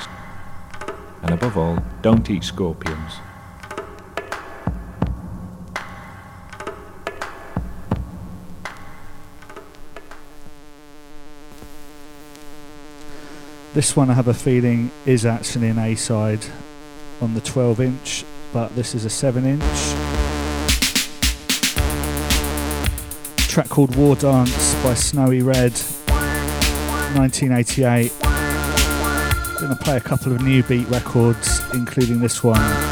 And 1.25 1.33
above 1.33 1.59
all, 1.59 1.83
don't 2.03 2.31
eat 2.31 2.45
scorpions. 2.45 3.15
This 13.73 13.97
one 13.97 14.11
I 14.11 14.15
have 14.15 14.29
a 14.29 14.35
feeling 14.35 14.93
is 15.05 15.27
actually 15.27 15.71
an 15.71 15.79
A 15.79 15.97
side 15.97 16.47
on 17.21 17.35
the 17.35 17.41
12 17.41 17.81
inch, 17.81 18.25
but 18.53 18.77
this 18.77 18.95
is 18.95 19.05
a 19.05 19.11
7 19.11 19.45
inch. 19.45 20.15
track 23.55 23.69
called 23.69 23.95
War 23.95 24.17
Dance 24.17 24.75
by 24.83 24.95
Snowy 24.95 25.41
Red, 25.41 25.71
1988. 27.15 28.24
Gonna 29.65 29.77
play 29.77 29.97
a 29.97 30.01
couple 30.01 30.31
of 30.31 30.43
new 30.43 30.63
beat 30.63 30.87
records, 30.91 31.63
including 31.73 32.21
this 32.21 32.45
one. 32.45 32.84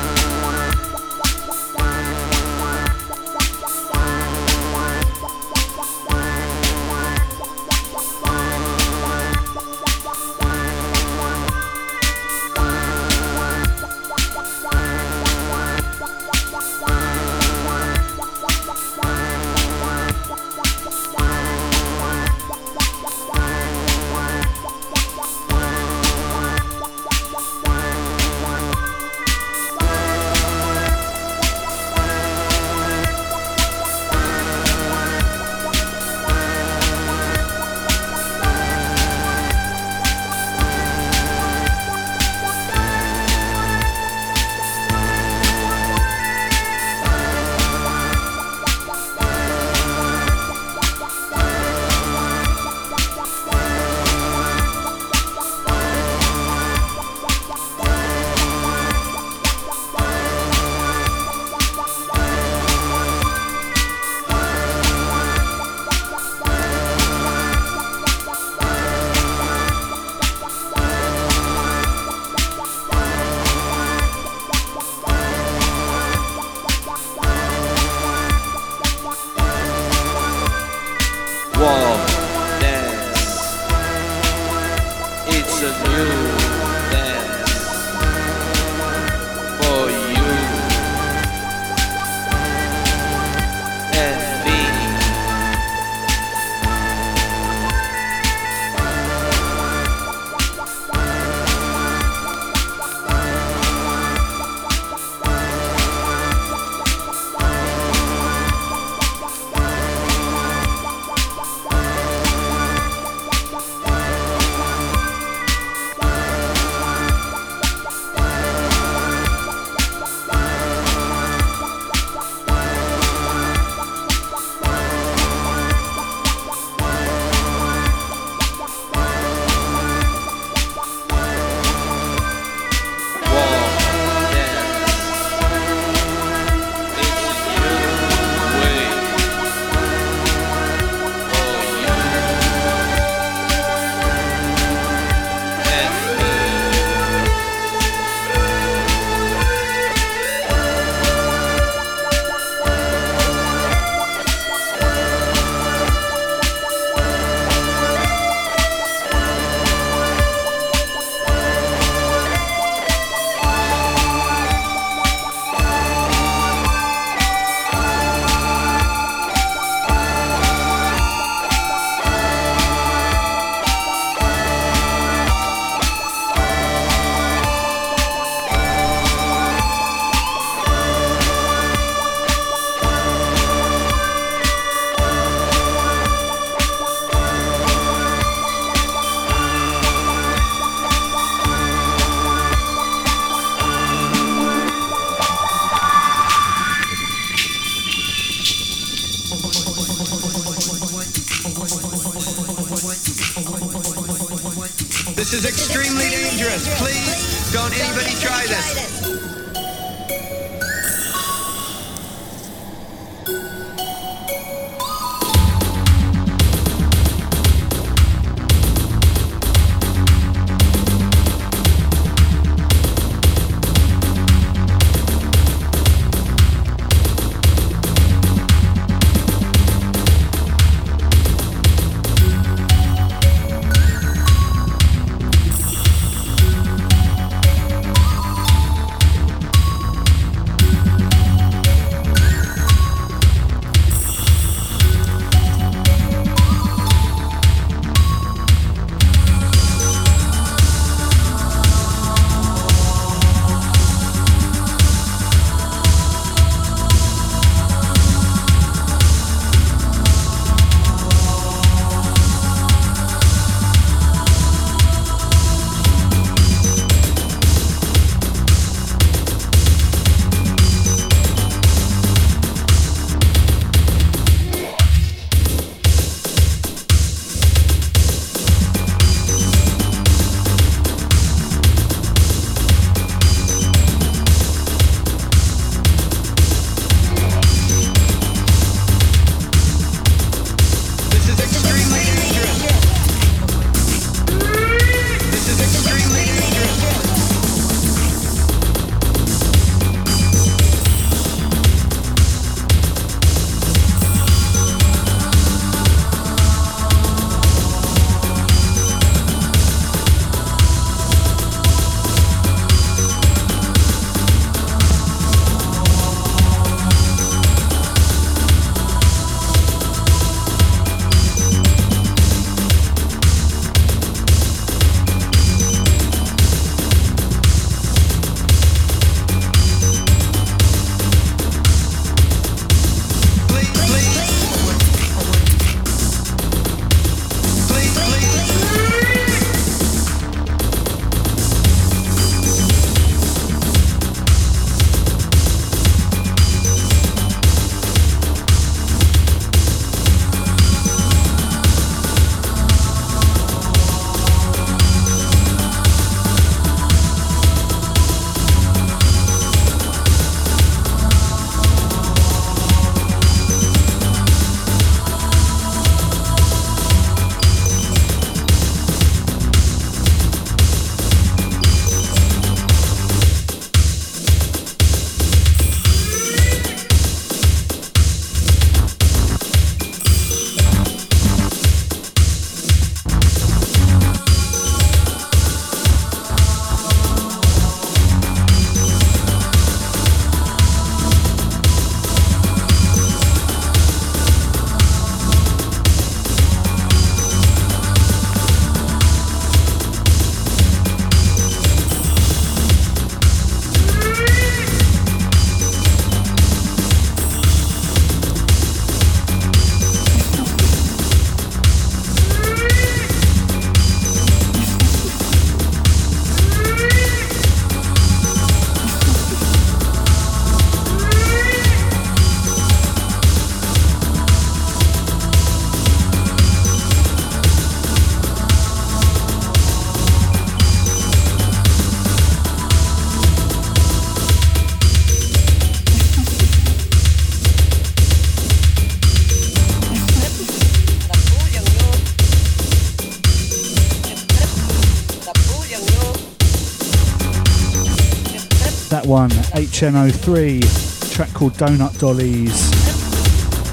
One, 449.13 449.29
HNO3, 449.29 451.13
track 451.15 451.31
called 451.35 451.53
Donut 451.53 451.99
Dollies 451.99 452.71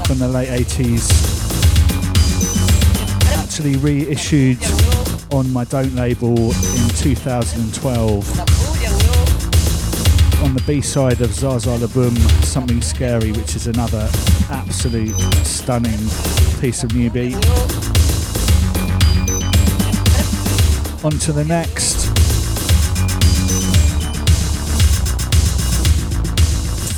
from 0.05 0.19
the 0.19 0.27
late 0.27 0.49
80s. 0.49 1.07
Actually 3.37 3.77
reissued 3.77 4.57
on 5.31 5.49
my 5.53 5.63
Don't 5.63 5.95
label 5.95 6.35
in 6.37 6.89
2012. 6.89 8.39
On 10.43 10.53
the 10.53 10.63
B 10.67 10.81
side 10.81 11.21
of 11.21 11.31
Zaza 11.33 11.77
La 11.77 11.87
Boom, 11.87 12.17
Something 12.43 12.81
Scary, 12.81 13.31
which 13.31 13.55
is 13.55 13.67
another 13.67 14.09
absolute 14.49 15.15
stunning 15.45 16.09
piece 16.59 16.83
of 16.83 16.93
new 16.93 17.09
beat. 17.09 17.35
On 21.05 21.11
to 21.11 21.31
the 21.31 21.45
next. 21.47 22.08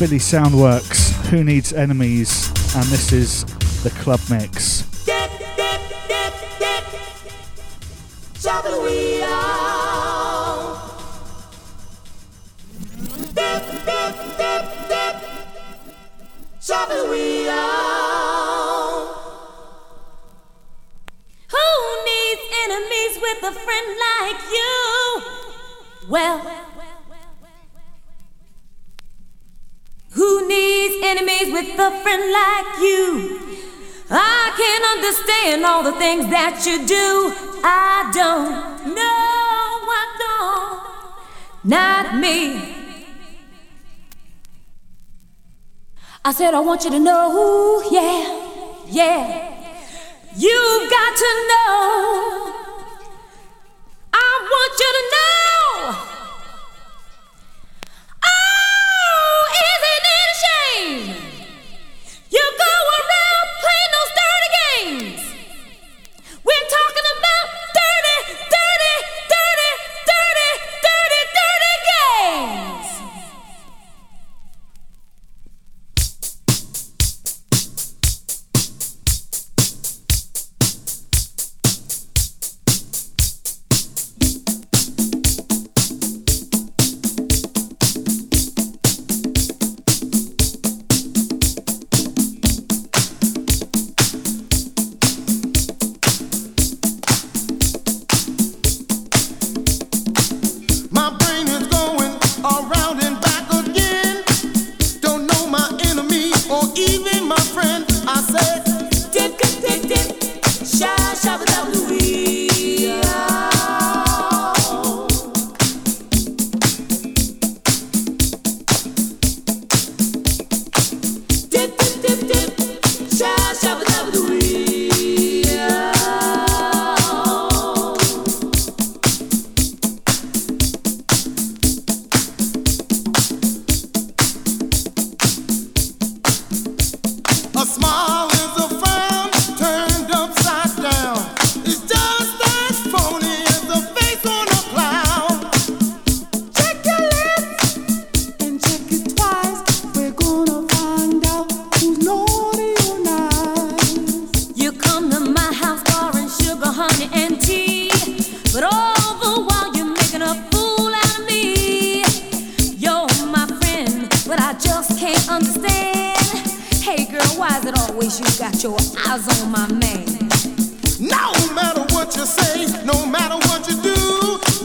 Philly 0.02 0.18
Soundworks, 0.18 1.12
Who 1.28 1.44
Needs 1.44 1.74
Enemies, 1.74 2.48
and 2.76 2.86
this 2.86 3.14
is 3.14 3.46
the 3.84 3.92
club 4.02 4.20
mix. 4.32 4.82
Who 21.52 21.68
needs 22.10 22.42
enemies 22.64 23.20
with 23.22 23.44
a 23.44 23.52
friend 23.52 23.88
like 24.18 24.42
you? 24.52 25.22
Well, 26.10 26.42
Who 30.14 30.48
needs 30.48 30.96
enemies 31.04 31.54
with 31.54 31.80
a 31.80 31.92
friend 32.02 32.32
like 32.32 32.80
you? 32.80 33.40
I 34.10 34.52
can 34.58 34.82
understand 34.98 35.66
all 35.66 35.84
the 35.84 35.94
things 35.94 36.30
that 36.30 36.66
you 36.66 36.86
do. 36.86 37.34
I 37.64 38.12
don't. 38.14 38.94
know. 38.94 39.72
I 39.94 40.06
don't. 40.24 41.70
Not 41.70 42.16
me. 42.18 42.76
I 46.24 46.34
said, 46.34 46.54
I 46.54 46.60
want 46.60 46.84
you 46.84 46.92
to 46.92 47.00
know, 47.00 47.82
yeah, 47.90 48.86
yeah. 48.88 49.48
You've 50.36 50.90
got 50.90 51.16
to 51.18 51.32
know. 51.52 52.54
I 54.14 54.48
want 54.52 54.74
you 54.82 54.92
to 54.98 55.04
know. 55.16 56.21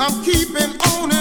I'm 0.08 0.22
keeping 0.22 0.80
on. 0.82 1.15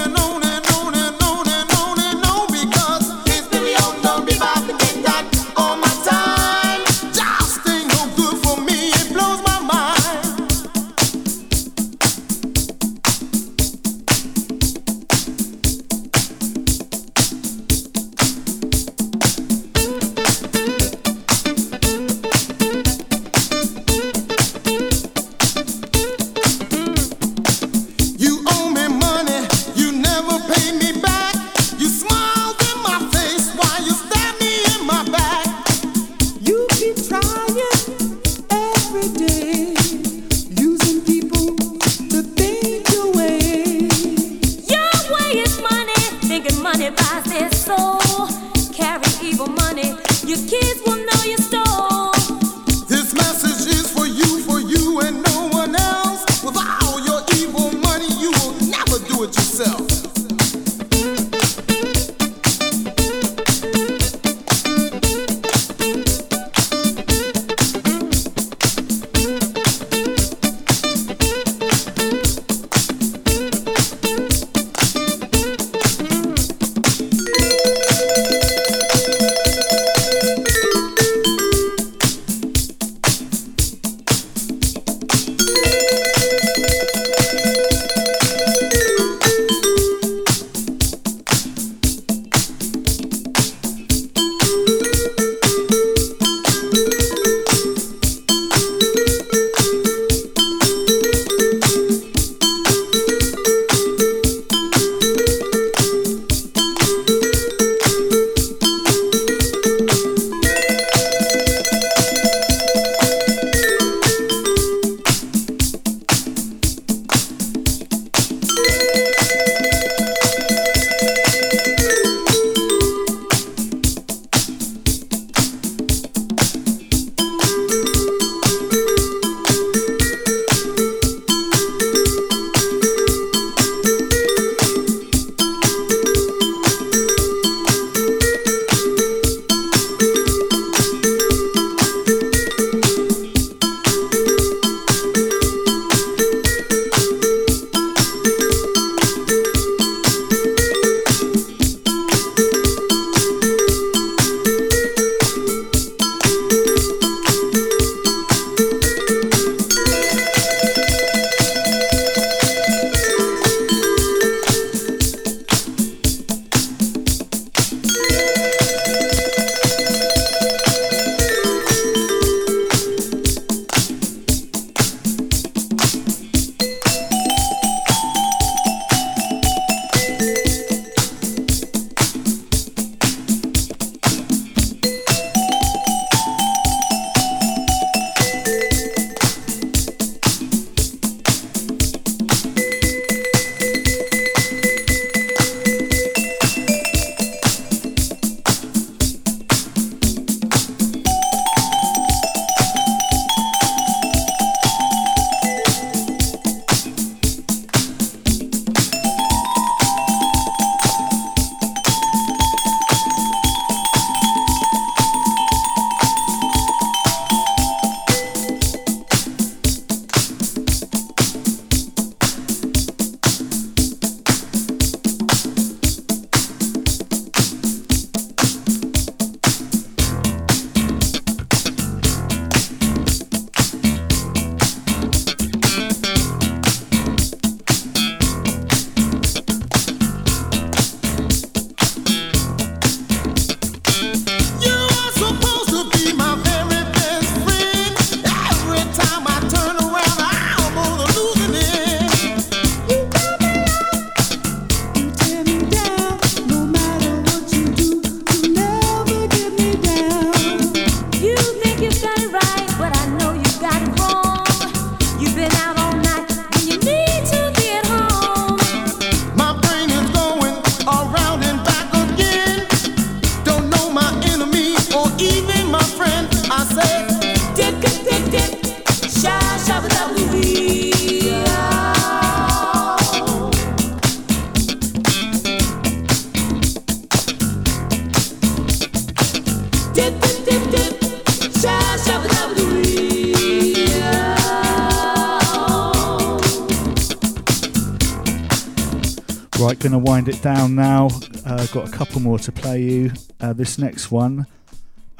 You. 302.76 303.12
Uh, 303.40 303.52
this 303.52 303.78
next 303.78 304.10
one, 304.10 304.46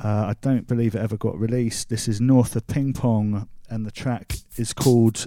uh, 0.03 0.27
I 0.29 0.35
don't 0.41 0.67
believe 0.67 0.95
it 0.95 0.99
ever 0.99 1.17
got 1.17 1.39
released. 1.39 1.89
This 1.89 2.09
is 2.09 2.21
North 2.21 2.57
of 2.57 2.67
Ping 2.67 2.93
Pong, 2.93 3.49
and 3.69 3.87
the 3.87 3.91
track 3.91 4.37
is 4.57 4.73
called 4.73 5.27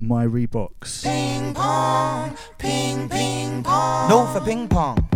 My 0.00 0.26
Reeboks. 0.26 1.02
Ping 1.02 1.54
pong, 1.54 2.36
ping 2.58 3.08
ping 3.08 3.62
pong. 3.62 4.08
North 4.08 4.36
of 4.36 4.44
ping 4.44 4.68
pong. 4.68 5.07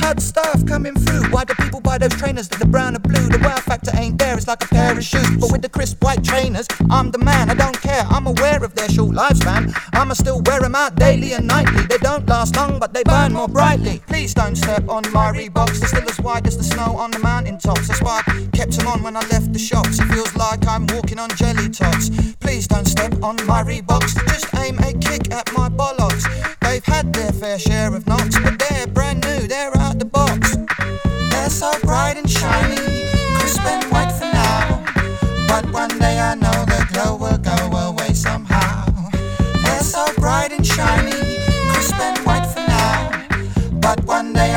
Hot 0.00 0.20
stuff 0.20 0.64
coming 0.66 0.94
through. 0.94 1.30
Why 1.30 1.44
do 1.44 1.54
people 1.54 1.80
buy 1.80 1.98
those 1.98 2.14
trainers 2.14 2.48
that 2.48 2.62
are 2.62 2.66
brown 2.66 2.96
or 2.96 3.00
blue? 3.00 3.28
The 3.28 3.38
wow 3.38 3.56
factor 3.56 3.92
ain't 3.96 4.18
there, 4.18 4.36
it's 4.36 4.48
like 4.48 4.64
a 4.64 4.68
pair 4.68 4.96
of 4.96 5.04
shoes. 5.04 5.36
But 5.38 5.52
with 5.52 5.62
the 5.62 5.68
crisp 5.68 6.02
white 6.02 6.24
trainers, 6.24 6.66
I'm 6.90 7.10
the 7.10 7.18
man, 7.18 7.50
I 7.50 7.54
don't 7.54 7.80
care. 7.80 8.04
I'm 8.08 8.26
aware 8.26 8.62
of 8.64 8.74
their 8.74 8.88
short 8.88 9.14
lifespan. 9.14 9.72
I'ma 9.92 10.14
still 10.14 10.40
wear 10.42 10.60
them 10.60 10.74
out 10.74 10.96
daily 10.96 11.32
and 11.34 11.46
nightly. 11.46 11.82
They 11.86 11.98
don't 11.98 12.26
last 12.28 12.56
long, 12.56 12.78
but 12.78 12.94
they 12.94 13.02
burn 13.04 13.32
more 13.32 13.48
brightly. 13.48 14.02
Please 14.06 14.34
don't 14.34 14.56
step 14.56 14.88
on 14.88 15.02
my 15.12 15.32
Reeboks, 15.32 15.78
they're 15.78 15.88
still 15.88 16.08
as 16.08 16.18
white 16.20 16.46
as 16.46 16.56
the 16.56 16.64
snow 16.64 16.96
on 16.96 17.10
the 17.10 17.18
mountain 17.18 17.58
tops. 17.58 17.88
That's 17.88 18.02
why 18.02 18.22
I 18.26 18.48
kept 18.52 18.72
them 18.78 18.86
on 18.88 19.02
when 19.02 19.16
I 19.16 19.26
left 19.28 19.52
the 19.52 19.58
shops. 19.58 19.98
It 19.98 20.06
feels 20.06 20.34
like 20.34 20.66
I'm 20.66 20.86
walking 20.88 21.18
on 21.18 21.30
jelly 21.36 21.68
tots. 21.68 22.10
Please 22.36 22.66
don't 22.66 22.86
step 22.86 23.12
on 23.22 23.36
my 23.46 23.62
Reeboks, 23.62 24.14
just 24.28 24.46
aim 24.56 24.78
a 24.78 24.92
kick 24.94 25.32
at 25.32 25.52
my 25.52 25.68
bollocks. 25.68 26.24
They've 26.60 26.84
had 26.84 27.12
their 27.12 27.32
fair 27.32 27.58
share 27.58 27.94
of 27.94 28.06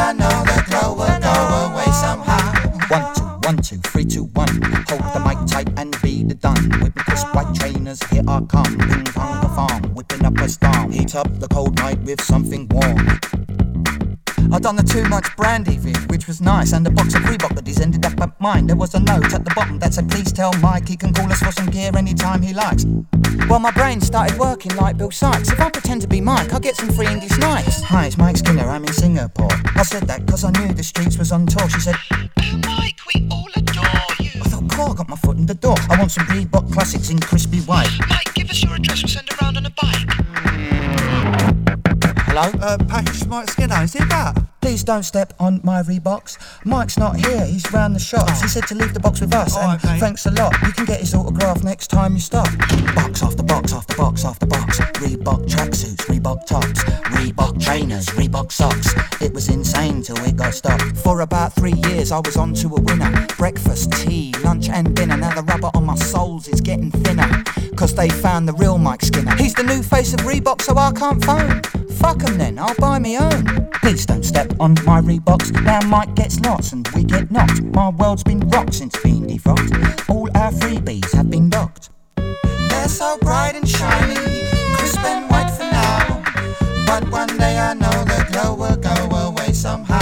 I 0.03 0.11
know 0.11 0.43
will 0.95 1.19
go 1.19 1.35
away 1.71 1.85
somehow. 2.03 2.43
One, 2.89 3.15
two, 3.15 3.47
one, 3.47 3.57
two, 3.57 3.77
three, 3.77 4.05
two, 4.05 4.25
one. 4.34 4.61
Hold 4.89 5.05
the 5.13 5.21
mic 5.25 5.38
tight 5.47 5.69
and 5.80 5.95
be 6.01 6.23
the 6.23 6.35
done. 6.35 6.69
With 6.81 6.93
crisp 6.95 7.34
white 7.34 7.55
trainers, 7.55 8.03
here 8.09 8.23
I 8.27 8.41
come. 8.41 8.77
Ping 8.77 9.05
pong 9.05 9.41
the 9.41 9.49
farm, 9.49 9.95
whipping 9.95 10.25
up 10.25 10.38
a 10.39 10.49
storm. 10.49 10.91
Heat 10.91 11.15
up 11.15 11.39
the 11.39 11.47
cold 11.47 11.77
night 11.77 11.99
with 12.01 12.21
something 12.21 12.67
warm. 12.69 13.19
I 14.51 14.59
done 14.59 14.75
the 14.75 14.84
too 14.84 15.05
much 15.05 15.25
brandy 15.38 15.77
vid, 15.77 16.11
which 16.11 16.27
was 16.27 16.41
nice, 16.41 16.73
and 16.73 16.85
a 16.85 16.91
box 16.91 17.15
of 17.15 17.21
Reebok 17.21 17.55
goodies 17.55 17.80
ended 17.80 18.05
up 18.05 18.19
at 18.19 18.39
mine. 18.41 18.67
There 18.67 18.75
was 18.75 18.93
a 18.93 18.99
note 18.99 19.34
at 19.34 19.45
the 19.45 19.53
bottom 19.55 19.80
that 19.80 19.93
said, 19.93 20.09
"Please 20.11 20.31
tell 20.31 20.53
Mike 20.59 20.88
he 20.88 20.97
can 20.97 21.13
call 21.13 21.31
us 21.31 21.39
for 21.39 21.51
some 21.51 21.67
gear 21.67 21.91
anytime 21.95 22.41
he 22.41 22.53
likes." 22.53 22.85
Well, 23.49 23.60
my 23.60 23.72
brain 23.72 24.01
started 24.01 24.38
working 24.38 24.76
like 24.76 24.97
Bill 24.97 25.11
Sikes. 25.11 25.51
If 25.51 25.60
I 25.60 25.69
pretend 25.69 26.01
to 26.01 26.07
be 26.07 26.22
Mike, 26.22 26.53
I'll 26.53 26.60
get 26.60 26.76
some 26.76 26.91
free 26.91 27.07
English 27.07 27.38
nights. 27.38 27.81
Hi, 27.84 28.05
it's 28.05 28.18
Mike 28.18 28.38
Skinner. 28.38 28.68
I'm 28.68 28.84
in 28.84 28.93
Singapore. 28.93 29.49
I 29.76 29.84
said 29.84 30.03
that 30.07 30.26
'cause 30.27 30.43
I 30.43 30.51
knew 30.51 30.73
the 30.73 30.84
streets 30.84 31.18
was 31.18 31.31
on 31.31 31.45
tour. 31.45 31.69
She 31.69 31.80
said, 31.80 31.95
Mike, 32.65 32.97
we 33.14 33.27
all 33.30 33.47
adore 33.55 33.85
you. 34.19 34.41
I 34.41 34.49
thought, 34.49 34.69
cool, 34.72 34.91
I 34.91 34.95
got 34.95 35.10
my 35.10 35.15
foot 35.18 35.38
in 35.38 35.45
the 35.45 35.55
door. 35.55 35.77
I 35.89 35.97
want 35.97 36.11
some 36.11 36.26
Reebok 36.27 36.72
classics 36.72 37.10
in 37.10 37.19
crispy 37.19 37.60
white. 37.61 37.89
Mike, 38.10 38.34
give 38.34 38.49
us 38.49 38.61
your 38.64 38.76
address. 38.76 39.01
We'll 39.03 39.10
send 39.10 39.30
around 39.39 39.57
on 39.57 39.65
a 39.65 39.72
bike. 39.72 40.82
Hello? 42.35 42.49
Uh, 42.64 42.80
package 42.88 43.27
Mike 43.27 43.47
Skinner, 43.47 43.84
is 43.84 43.93
it 43.93 44.10
that? 44.10 44.35
Please 44.60 44.84
don't 44.84 45.03
step 45.03 45.34
on 45.39 45.61
my 45.64 45.84
Reeboks. 45.84 46.65
Mike's 46.65 46.97
not 46.97 47.15
here, 47.15 47.45
he's 47.45 47.72
round 47.72 47.95
the 47.95 47.99
shops. 47.99 48.41
He 48.41 48.47
said 48.47 48.65
to 48.69 48.76
leave 48.76 48.91
the 48.95 48.99
box 48.99 49.22
with 49.22 49.35
us, 49.35 49.55
and 49.55 49.80
thanks 49.99 50.26
a 50.26 50.31
lot. 50.31 50.51
You 50.65 50.72
can 50.72 50.85
get 50.85 50.99
his 50.99 51.14
autograph 51.14 51.64
next 51.64 51.89
time 51.89 52.15
you 52.15 52.19
stop. 52.19 52.47
Box 52.95 53.22
after 53.22 53.43
box 53.43 53.72
after 53.72 53.95
box 53.97 54.26
after 54.26 54.47
box. 54.47 54.80
Reebok 54.80 55.47
tracksuits, 55.47 56.07
Reebok 56.07 56.47
tops, 56.47 56.84
Reebok 57.14 57.64
trainers, 57.64 58.07
Reebok 58.07 58.51
socks. 58.51 58.95
It 59.22 59.31
was 59.31 59.49
insane 59.49 60.01
till 60.01 60.18
it 60.26 60.35
got 60.35 60.55
stopped. 60.55 60.97
For 60.97 61.22
about 61.22 61.53
three 61.53 61.76
years, 61.85 62.11
I 62.11 62.18
was 62.18 62.35
on 62.35 62.55
to 62.55 62.68
a 62.69 62.81
winner. 62.81 63.27
Breakfast, 63.38 63.91
tea, 63.91 64.34
lunch, 64.43 64.69
and 64.69 64.95
dinner. 64.95 65.18
Now 65.18 65.35
the 65.35 65.43
rubber 65.43 65.69
on 65.76 65.85
my 65.85 65.95
soles 65.97 66.47
is 66.47 66.61
getting 66.61 66.89
thinner. 66.89 67.43
Cause 67.76 67.94
they 67.95 68.10
found 68.10 68.48
the 68.48 68.54
real 68.54 68.78
Mike 68.78 69.02
Skinner. 69.02 69.36
He's 69.36 69.54
the 69.54 69.64
new 69.64 69.84
face 69.84 70.14
of 70.14 70.22
Reebok, 70.22 70.62
so 70.62 70.78
I 70.78 70.91
can't 70.91 71.24
phone. 71.26 71.62
Fuck 72.02 72.24
'em 72.24 72.38
then, 72.38 72.58
I'll 72.60 72.76
buy 72.76 73.00
me 73.00 73.18
own. 73.18 73.68
Please 73.82 74.06
don't 74.06 74.24
step 74.24 74.54
on 74.60 74.76
my 74.86 75.02
Reeboks. 75.02 75.52
Now 75.64 75.82
Mike 75.88 76.16
gets 76.16 76.40
lots 76.41 76.72
and 76.72 76.88
we 76.95 77.04
get 77.04 77.32
knocked. 77.32 77.62
My 77.62 77.90
world's 77.90 78.24
been 78.24 78.40
rocked 78.50 78.76
since 78.76 78.95
being 79.04 79.26
defrocked. 79.26 80.10
All 80.10 80.30
our 80.36 80.52
freebies 80.52 81.12
have 81.14 81.30
been 81.30 81.50
docked. 81.50 81.90
They're 82.70 82.88
so 82.88 83.18
bright 83.22 83.56
and 83.56 83.68
shiny, 83.68 84.16
crisp 84.76 85.04
and 85.04 85.30
white 85.30 85.52
for 85.52 85.64
now. 85.64 86.24
But 86.86 87.10
one 87.10 87.36
day 87.38 87.58
I 87.60 87.74
know 87.74 87.98
the 88.06 88.26
glow 88.32 88.54
will 88.56 88.78
go 88.78 88.95
away 89.28 89.52
somehow. 89.52 89.93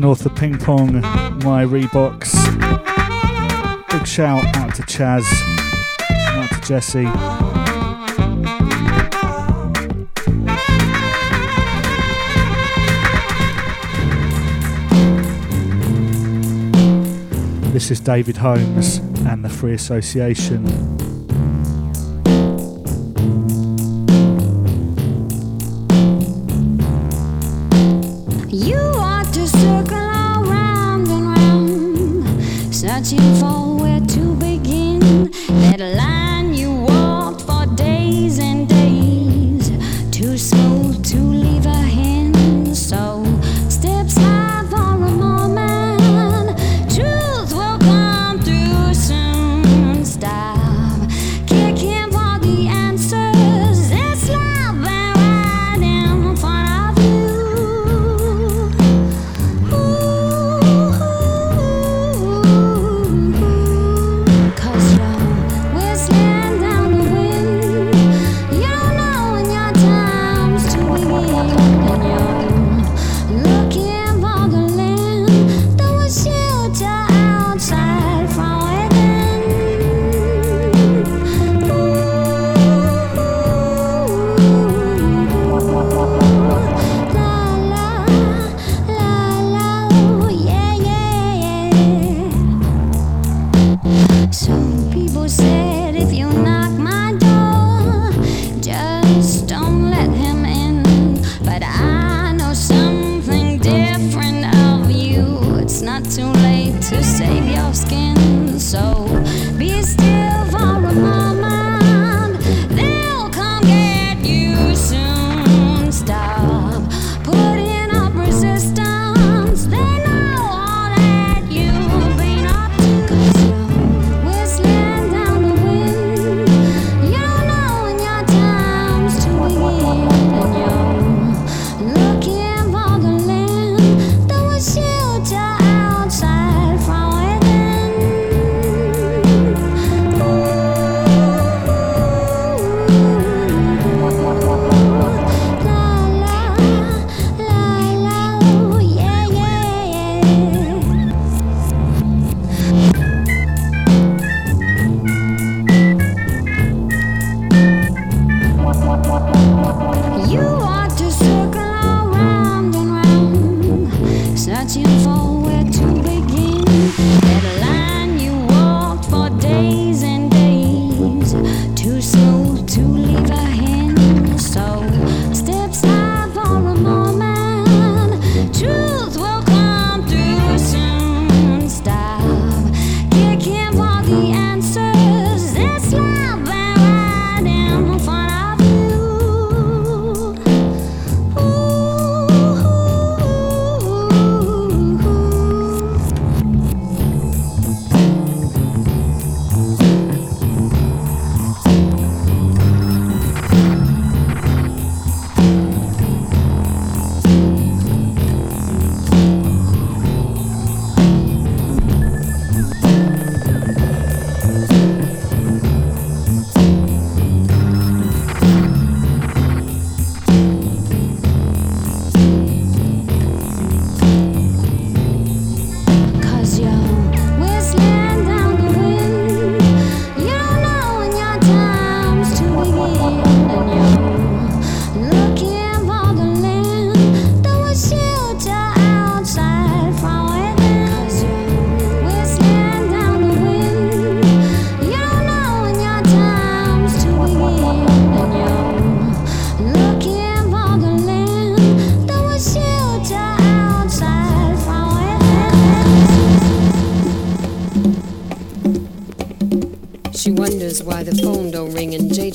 North 0.00 0.24
of 0.24 0.34
Ping 0.34 0.56
Pong, 0.56 1.02
My 1.44 1.62
Reeboks. 1.62 2.32
Big 3.90 4.06
shout 4.06 4.42
out 4.56 4.74
to 4.76 4.82
Chaz, 4.82 5.26
out 6.08 6.48
to 6.50 6.60
Jesse. 6.66 7.04
This 17.74 17.90
is 17.90 18.00
David 18.00 18.38
Holmes 18.38 18.96
and 19.26 19.44
the 19.44 19.50
Free 19.50 19.74
Association. 19.74 20.99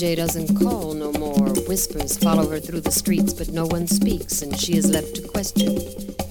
Ring 0.06 0.16
doesn't 0.16 0.56
call 0.58 0.94
no 0.94 1.12
more. 1.14 1.50
Whispers 1.68 2.18
follow 2.18 2.48
her 2.50 2.60
through 2.60 2.82
the 2.82 2.92
streets, 2.92 3.34
but 3.34 3.50
no 3.50 3.66
one 3.66 3.88
speaks, 3.88 4.42
and 4.42 4.58
she 4.60 4.78
is 4.78 4.90
left 4.90 5.16
to 5.16 5.28
question. 5.28 5.80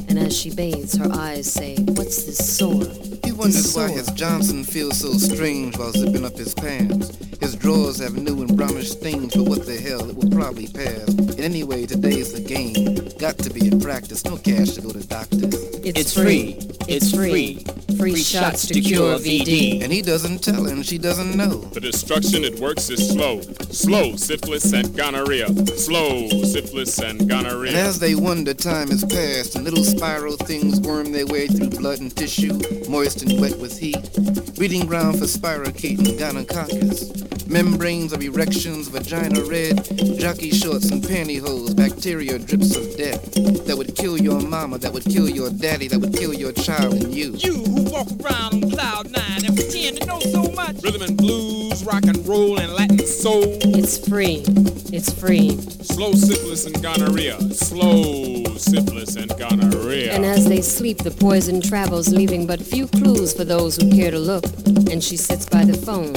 And 0.09 0.19
as 0.19 0.37
she 0.37 0.55
bathes, 0.55 0.97
her 0.97 1.11
eyes 1.13 1.53
say, 1.53 1.77
What's 1.79 2.25
this 2.25 2.57
sore? 2.57 2.85
He 3.25 3.33
wonders 3.33 3.75
why 3.75 3.91
his 3.91 4.07
Johnson 4.13 4.65
feels 4.65 4.99
so 4.99 5.13
strange 5.13 5.77
while 5.77 5.93
zipping 5.93 6.25
up 6.25 6.37
his 6.37 6.55
pants. 6.55 7.17
His 7.41 7.57
drawers 7.57 7.99
have 7.99 8.15
new 8.15 8.43
and 8.43 8.57
brownish 8.57 8.91
stains, 8.91 9.35
but 9.35 9.45
what 9.45 9.67
the 9.67 9.77
hell, 9.77 10.09
it 10.09 10.17
will 10.17 10.31
probably 10.31 10.69
pass. 10.69 11.09
And 11.09 11.41
anyway, 11.41 11.87
today's 11.87 12.33
the 12.33 12.41
game. 12.41 13.09
Got 13.19 13.39
to 13.39 13.51
be 13.51 13.67
in 13.69 13.81
practice, 13.81 14.25
no 14.25 14.37
cash 14.37 14.71
to 14.75 14.83
go 14.83 14.91
to 14.91 15.07
doctors. 15.07 15.55
It's 15.85 16.15
free. 16.15 16.59
It's 16.87 17.15
free. 17.15 17.65
Free 17.65 17.84
shots 18.17 18.67
to 18.67 18.81
cure 18.81 19.19
VD. 19.19 19.83
And 19.83 19.93
he 19.93 20.03
doesn't 20.03 20.43
tell 20.43 20.65
her, 20.65 20.73
and 20.73 20.85
she 20.85 20.99
doesn't 20.99 21.37
know. 21.37 21.57
The 21.57 21.81
destruction 21.81 22.45
it 22.45 22.59
works 22.61 22.91
is 22.91 23.09
slow. 23.09 23.41
Slow 23.41 24.17
syphilis 24.17 24.73
and 24.73 24.97
gonorrhea. 24.97 25.49
Slow 25.77 26.29
syphilis 26.29 26.99
and 26.99 27.29
gonorrhea. 27.29 27.71
And 27.71 27.79
as 27.79 27.99
they 27.99 28.15
wonder, 28.15 28.55
time 28.55 28.91
has 28.91 29.05
passed, 29.05 29.57
and 29.57 29.65
little 29.65 29.85
spiral 29.85 30.37
things 30.37 30.81
worm 30.81 31.13
their 31.13 31.27
way 31.27 31.47
through 31.47 31.71
blood 31.71 32.01
and 32.01 32.15
tissue, 32.15 32.59
moist 32.89 33.23
and 33.23 33.41
wet 33.41 33.59
with 33.59 33.79
heat. 33.79 34.11
Breeding 34.57 34.87
ground 34.87 35.19
for 35.19 35.25
spirochete 35.25 35.99
and 35.99 36.19
gonococcus. 36.19 37.49
Membranes 37.49 38.13
of 38.13 38.23
erections, 38.23 38.89
vagina 38.89 39.43
red, 39.45 39.77
jockey 40.19 40.51
shorts 40.51 40.91
and 40.91 41.03
pantyhose, 41.03 41.77
bacteria 41.77 42.39
drips 42.39 42.75
of 42.75 42.97
death. 42.97 43.35
That 43.67 43.77
would 43.77 43.95
kill 43.95 44.19
your 44.19 44.41
mama, 44.41 44.79
that 44.79 44.93
would 44.93 45.05
kill 45.05 45.29
your 45.29 45.51
daddy, 45.51 45.89
that 45.89 45.99
would 45.99 46.15
kill 46.15 46.33
your 46.33 46.53
child 46.53 46.95
and 46.95 47.15
you. 47.15 47.33
You 47.33 47.74
who 47.75 47.83
walk 47.91 48.09
around 48.23 48.65
on 48.65 48.71
cloud 48.71 49.11
nine 49.11 49.45
and 49.45 49.57
pretend 49.57 50.01
to 50.01 50.07
know 50.07 50.21
so 50.21 50.43
much. 50.53 50.83
Rhythm 50.83 51.03
and 51.03 51.17
blues, 51.17 51.64
rock 51.83 52.05
and 52.05 52.27
roll, 52.29 52.61
and 52.61 52.73
Latin 52.73 52.99
soul. 53.07 53.43
It's 53.63 54.07
free. 54.07 54.45
It's 54.93 55.13
free. 55.13 55.51
Slow 55.83 56.13
syphilis 56.13 56.67
and 56.67 56.81
gonorrhea. 56.83 57.41
Slow 57.55 58.45
syphilis 58.57 59.17
and 59.17 59.29
gonorrhea. 59.39 60.13
And 60.13 60.25
as 60.25 60.47
they 60.47 60.61
sleep, 60.61 60.99
the 60.99 61.11
poison 61.11 61.61
travels, 61.61 62.13
leaving 62.13 62.47
but 62.47 62.61
few 62.61 62.87
clues 62.87 63.35
for 63.35 63.45
those 63.45 63.77
who 63.77 63.91
care 63.91 64.11
to 64.11 64.19
look. 64.19 64.45
And 64.91 65.03
she 65.03 65.17
sits 65.17 65.47
by 65.47 65.65
the 65.65 65.75
phone. 65.75 66.13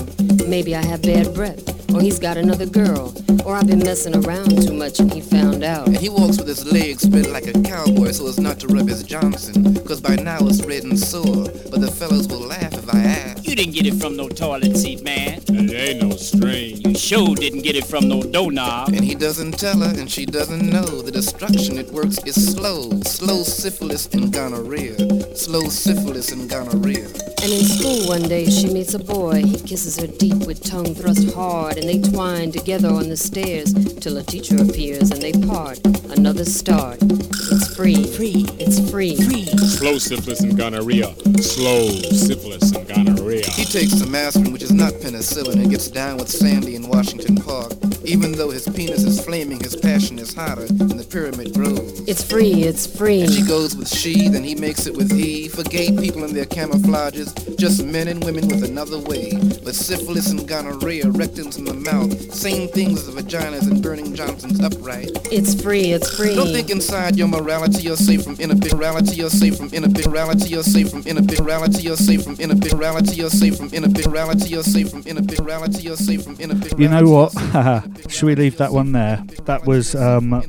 Maybe 0.49 0.75
I 0.75 0.83
have 0.85 1.01
bad 1.01 1.33
breath, 1.33 1.93
or 1.93 2.01
he's 2.01 2.19
got 2.19 2.37
another 2.37 2.65
girl, 2.65 3.15
or 3.45 3.55
I've 3.55 3.67
been 3.67 3.79
messing 3.79 4.15
around 4.15 4.61
too 4.67 4.73
much 4.73 4.99
and 4.99 5.11
he 5.11 5.21
found 5.21 5.63
out. 5.63 5.87
And 5.87 5.97
he 5.97 6.09
walks 6.09 6.37
with 6.37 6.47
his 6.47 6.71
legs 6.71 7.03
spread 7.03 7.27
like 7.27 7.47
a 7.47 7.53
cowboy 7.63 8.11
so 8.11 8.27
as 8.27 8.39
not 8.39 8.59
to 8.59 8.67
rub 8.67 8.87
his 8.87 9.03
Johnson. 9.03 9.75
Cause 9.85 10.01
by 10.01 10.15
now 10.15 10.37
it's 10.41 10.63
red 10.65 10.83
and 10.83 10.99
sore. 10.99 11.45
But 11.71 11.81
the 11.81 11.91
fellows 11.91 12.27
will 12.27 12.39
laugh 12.41 12.73
if 12.73 12.93
I 12.93 12.99
ask. 12.99 13.47
You 13.47 13.55
didn't 13.55 13.73
get 13.73 13.85
it 13.87 13.95
from 13.95 14.15
no 14.15 14.27
toilet 14.27 14.75
seat, 14.75 15.03
man. 15.03 15.41
It 15.49 15.71
ain't 15.71 16.01
no 16.01 16.15
strain. 16.15 16.81
You 16.81 16.95
sure 16.95 17.35
didn't 17.35 17.61
get 17.61 17.75
it 17.75 17.85
from 17.85 18.07
no 18.07 18.21
doorknob. 18.21 18.89
And 18.89 19.03
he 19.03 19.15
doesn't 19.15 19.53
tell 19.53 19.79
her, 19.79 19.93
and 19.97 20.09
she 20.09 20.25
doesn't 20.25 20.69
know. 20.69 21.01
The 21.01 21.11
destruction 21.11 21.77
it 21.77 21.91
works 21.91 22.17
is 22.25 22.53
slow. 22.53 22.89
Slow 23.01 23.43
syphilis 23.43 24.07
and 24.13 24.31
gonorrhea. 24.31 25.35
Slow 25.35 25.69
syphilis 25.69 26.31
and 26.31 26.49
gonorrhea. 26.49 27.07
And 27.43 27.53
in 27.53 27.63
school 27.63 28.07
one 28.07 28.23
day 28.23 28.49
she 28.49 28.67
meets 28.67 28.93
a 28.93 28.99
boy. 28.99 29.43
He 29.43 29.59
kisses 29.59 29.99
her 29.99 30.07
deep 30.07 30.45
with 30.47 30.63
tongue 30.63 30.95
thrust 30.95 31.31
hard, 31.33 31.77
and 31.77 31.87
they 31.87 31.99
twine 31.99 32.51
together 32.51 32.89
on 32.89 33.09
the 33.09 33.17
stairs 33.17 33.73
till 33.99 34.17
a 34.17 34.23
teacher 34.23 34.55
appears 34.61 35.11
and 35.11 35.21
they 35.21 35.33
part. 35.33 35.79
Another 36.17 36.45
start. 36.45 36.97
It's 37.01 37.75
free. 37.75 38.05
Free. 38.05 38.45
It's 38.59 38.79
free. 38.89 39.15
Free. 39.15 39.45
Slow 39.45 39.97
syphilis 39.97 40.41
and 40.41 40.57
gonorrhea. 40.57 41.13
Slow 41.41 41.87
syphilis 42.11 42.71
and 42.71 42.87
gonorrhea. 42.87 43.45
He 43.51 43.65
takes 43.65 43.93
some 43.99 44.15
aspirin, 44.15 44.51
which 44.51 44.63
is 44.63 44.73
not 44.73 44.93
penicillin, 44.93 45.26
and 45.35 45.69
gets 45.69 45.89
down 45.89 46.15
with 46.17 46.29
Sandy 46.29 46.75
in 46.75 46.87
Washington 46.87 47.35
Park. 47.35 47.96
Even 48.07 48.31
though 48.31 48.49
his 48.49 48.65
penis 48.69 49.03
is 49.03 49.23
flaming, 49.23 49.59
his 49.59 49.75
passion 49.75 50.17
is 50.17 50.33
hotter, 50.33 50.61
and 50.61 50.91
the 50.97 51.03
pyramid 51.03 51.53
grows. 51.53 51.99
It's 52.07 52.23
free, 52.23 52.63
it's 52.63 52.87
free. 52.87 53.19
And 53.21 53.33
she 53.33 53.43
goes 53.43 53.75
with 53.75 53.89
she, 53.89 54.29
then 54.29 54.45
he 54.45 54.55
makes 54.55 54.87
it 54.87 54.95
with 54.95 55.11
he. 55.11 55.49
For 55.49 55.63
gay 55.63 55.91
people 55.91 56.23
and 56.23 56.33
their 56.33 56.45
camouflages, 56.45 57.57
just 57.59 57.83
men 57.83 58.07
and 58.07 58.23
women 58.23 58.47
with 58.47 58.63
another 58.63 58.97
way. 58.97 59.33
But 59.61 59.75
syphilis 59.75 60.31
and 60.31 60.47
gonorrhea, 60.47 61.03
rectums 61.03 61.57
in 61.57 61.65
the 61.65 61.73
mouth, 61.73 62.33
same 62.33 62.69
things 62.69 63.05
as 63.05 63.13
vaginas 63.13 63.69
and 63.69 63.83
burning 63.83 64.15
Johnson's 64.15 64.63
upright. 64.63 65.11
It's 65.29 65.61
free, 65.61 65.91
it's 65.91 66.15
free. 66.15 66.33
Don't 66.33 66.53
think 66.53 66.69
inside 66.69 67.17
your 67.17 67.27
morality 67.27 67.83
you're 67.83 67.97
safe 67.97 68.23
from 68.23 68.35
inability, 68.35 69.17
you're 69.17 69.29
safe 69.29 69.57
from 69.57 69.67
inability, 69.73 70.47
you're 70.47 70.61
safe 70.61 70.89
from 70.89 71.03
inability, 71.03 71.83
you're 71.83 71.97
safe 71.97 72.23
from 72.23 72.35
inability, 72.39 73.15
you're 73.17 73.29
safe 73.29 73.57
from 73.57 73.69
inability, 73.73 74.49
you're 74.49 74.63
safe 74.63 74.89
from 74.89 75.01
inability, 75.01 75.83
you're 75.83 75.97
safe 75.97 76.23
from 76.23 76.35
inability. 76.39 76.81
You 76.81 76.87
know 76.87 77.03
what? 77.09 77.83
Should 78.09 78.25
we 78.25 78.35
leave 78.35 78.57
that 78.57 78.71
one 78.71 78.91
there? 78.91 79.23
That 79.45 79.65
was 79.65 79.95
um, 79.95 80.41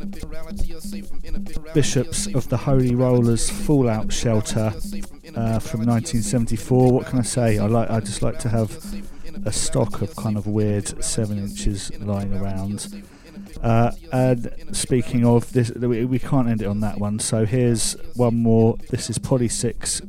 Bishops 1.74 2.26
of 2.28 2.48
the 2.48 2.56
Holy 2.56 2.94
Rollers 2.94 3.50
Fallout 3.50 4.12
Shelter 4.12 4.72
uh, 5.36 5.58
from 5.58 5.84
1974. 5.84 6.92
What 6.92 7.06
can 7.06 7.18
I 7.18 7.22
say? 7.22 7.58
I 7.58 7.66
like. 7.66 7.90
I 7.90 8.00
just 8.00 8.22
like 8.22 8.38
to 8.40 8.48
have 8.48 8.70
a 9.44 9.52
stock 9.52 10.02
of 10.02 10.14
kind 10.16 10.36
of 10.36 10.46
weird 10.46 11.02
seven 11.02 11.38
inches 11.38 11.90
lying 11.98 12.34
around. 12.34 13.04
Uh, 13.62 13.92
and 14.12 14.52
speaking 14.72 15.24
of 15.24 15.52
this, 15.52 15.70
we, 15.72 16.04
we 16.04 16.18
can't 16.18 16.48
end 16.48 16.62
it 16.62 16.66
on 16.66 16.80
that 16.80 16.98
one. 16.98 17.18
So 17.18 17.44
here's 17.44 17.94
one 18.14 18.36
more. 18.36 18.76
This 18.90 19.10
is 19.10 19.18
Poly 19.18 19.48
Six 19.48 20.00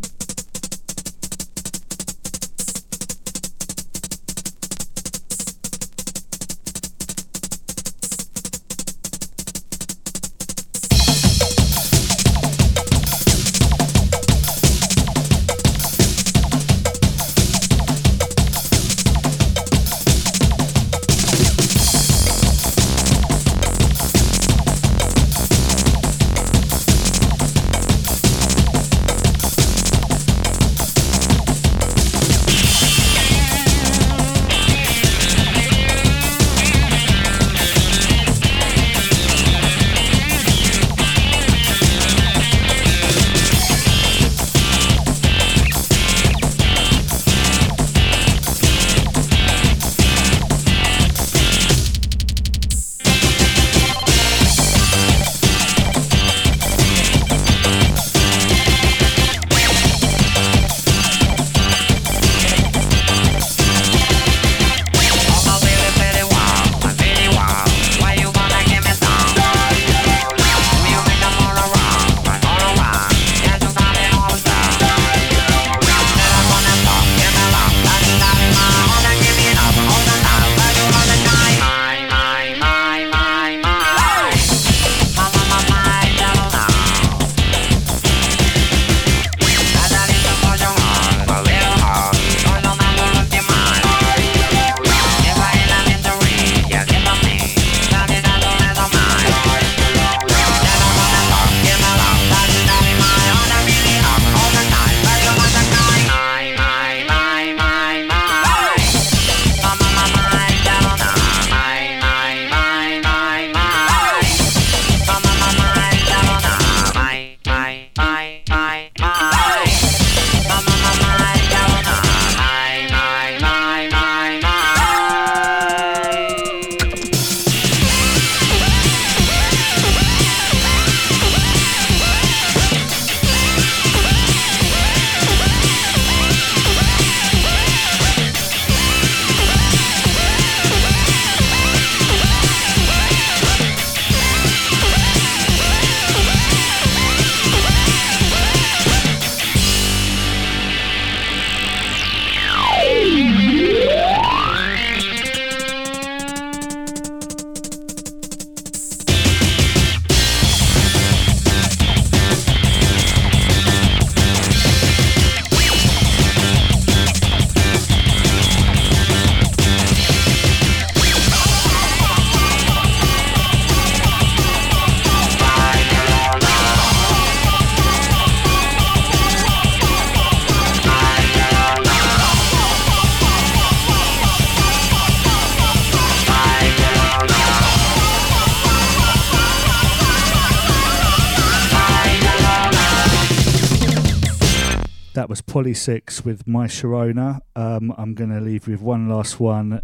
That 195.63 195.75
Six 195.75 196.23
with 196.23 196.47
My 196.47 196.67
Sharona. 196.67 197.41
Um, 197.53 197.93
I'm 197.97 198.13
going 198.13 198.29
to 198.29 198.39
leave 198.39 198.67
with 198.67 198.81
one 198.81 199.09
last 199.09 199.41
one. 199.41 199.81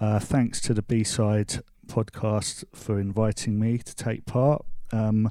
Uh, 0.00 0.18
thanks 0.18 0.60
to 0.62 0.74
the 0.74 0.82
B 0.82 1.04
Side 1.04 1.60
podcast 1.86 2.64
for 2.74 2.98
inviting 2.98 3.60
me 3.60 3.78
to 3.78 3.94
take 3.94 4.26
part. 4.26 4.64
Um, 4.90 5.30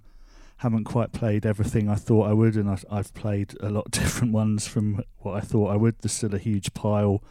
haven't 0.58 0.86
quite 0.86 1.12
played 1.12 1.46
everything 1.46 1.90
I 1.90 1.96
thought 1.96 2.30
I 2.30 2.34
would, 2.34 2.56
and 2.56 2.70
I, 2.70 2.78
I've 2.90 3.14
played 3.14 3.56
a 3.60 3.70
lot 3.70 3.92
different 3.92 4.32
ones 4.34 4.66
from 4.66 5.04
what 5.18 5.34
I 5.34 5.42
thought 5.42 5.72
I 5.72 5.76
would. 5.76 6.00
There's 6.00 6.14
still 6.14 6.36
a 6.36 6.40
huge 6.40 6.74
pile 6.74 7.22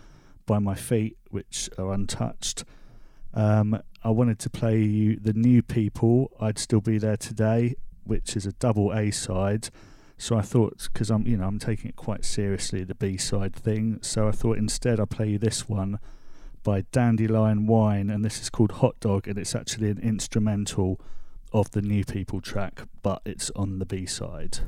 by 0.44 0.58
my 0.58 0.74
feet 0.74 1.16
which 1.30 1.70
are 1.78 1.92
untouched. 1.92 2.64
Um, 3.32 3.80
I 4.04 4.10
wanted 4.10 4.38
to 4.40 4.50
play 4.50 4.82
you 4.82 5.16
the 5.16 5.32
new 5.32 5.62
people. 5.62 6.30
I'd 6.38 6.58
still 6.58 6.82
be 6.82 6.98
there 6.98 7.16
today, 7.16 7.76
which 8.04 8.36
is 8.36 8.44
a 8.44 8.52
double 8.52 8.92
A 8.92 9.10
side. 9.12 9.70
So 10.20 10.36
I 10.36 10.42
thought, 10.42 10.86
because 10.92 11.08
I'm, 11.10 11.26
you 11.26 11.38
know, 11.38 11.46
I'm 11.46 11.58
taking 11.58 11.88
it 11.88 11.96
quite 11.96 12.26
seriously, 12.26 12.84
the 12.84 12.94
B 12.94 13.16
side 13.16 13.56
thing. 13.56 14.00
So 14.02 14.28
I 14.28 14.32
thought 14.32 14.58
instead 14.58 15.00
I'll 15.00 15.06
play 15.06 15.30
you 15.30 15.38
this 15.38 15.66
one 15.66 15.98
by 16.62 16.82
Dandelion 16.92 17.66
Wine, 17.66 18.10
and 18.10 18.22
this 18.22 18.38
is 18.42 18.50
called 18.50 18.72
Hot 18.72 19.00
Dog, 19.00 19.26
and 19.26 19.38
it's 19.38 19.54
actually 19.54 19.88
an 19.88 19.98
instrumental 19.98 21.00
of 21.54 21.70
the 21.70 21.80
New 21.80 22.04
People 22.04 22.42
track, 22.42 22.82
but 23.02 23.22
it's 23.24 23.50
on 23.56 23.78
the 23.78 23.86
B 23.86 24.04
side. 24.04 24.58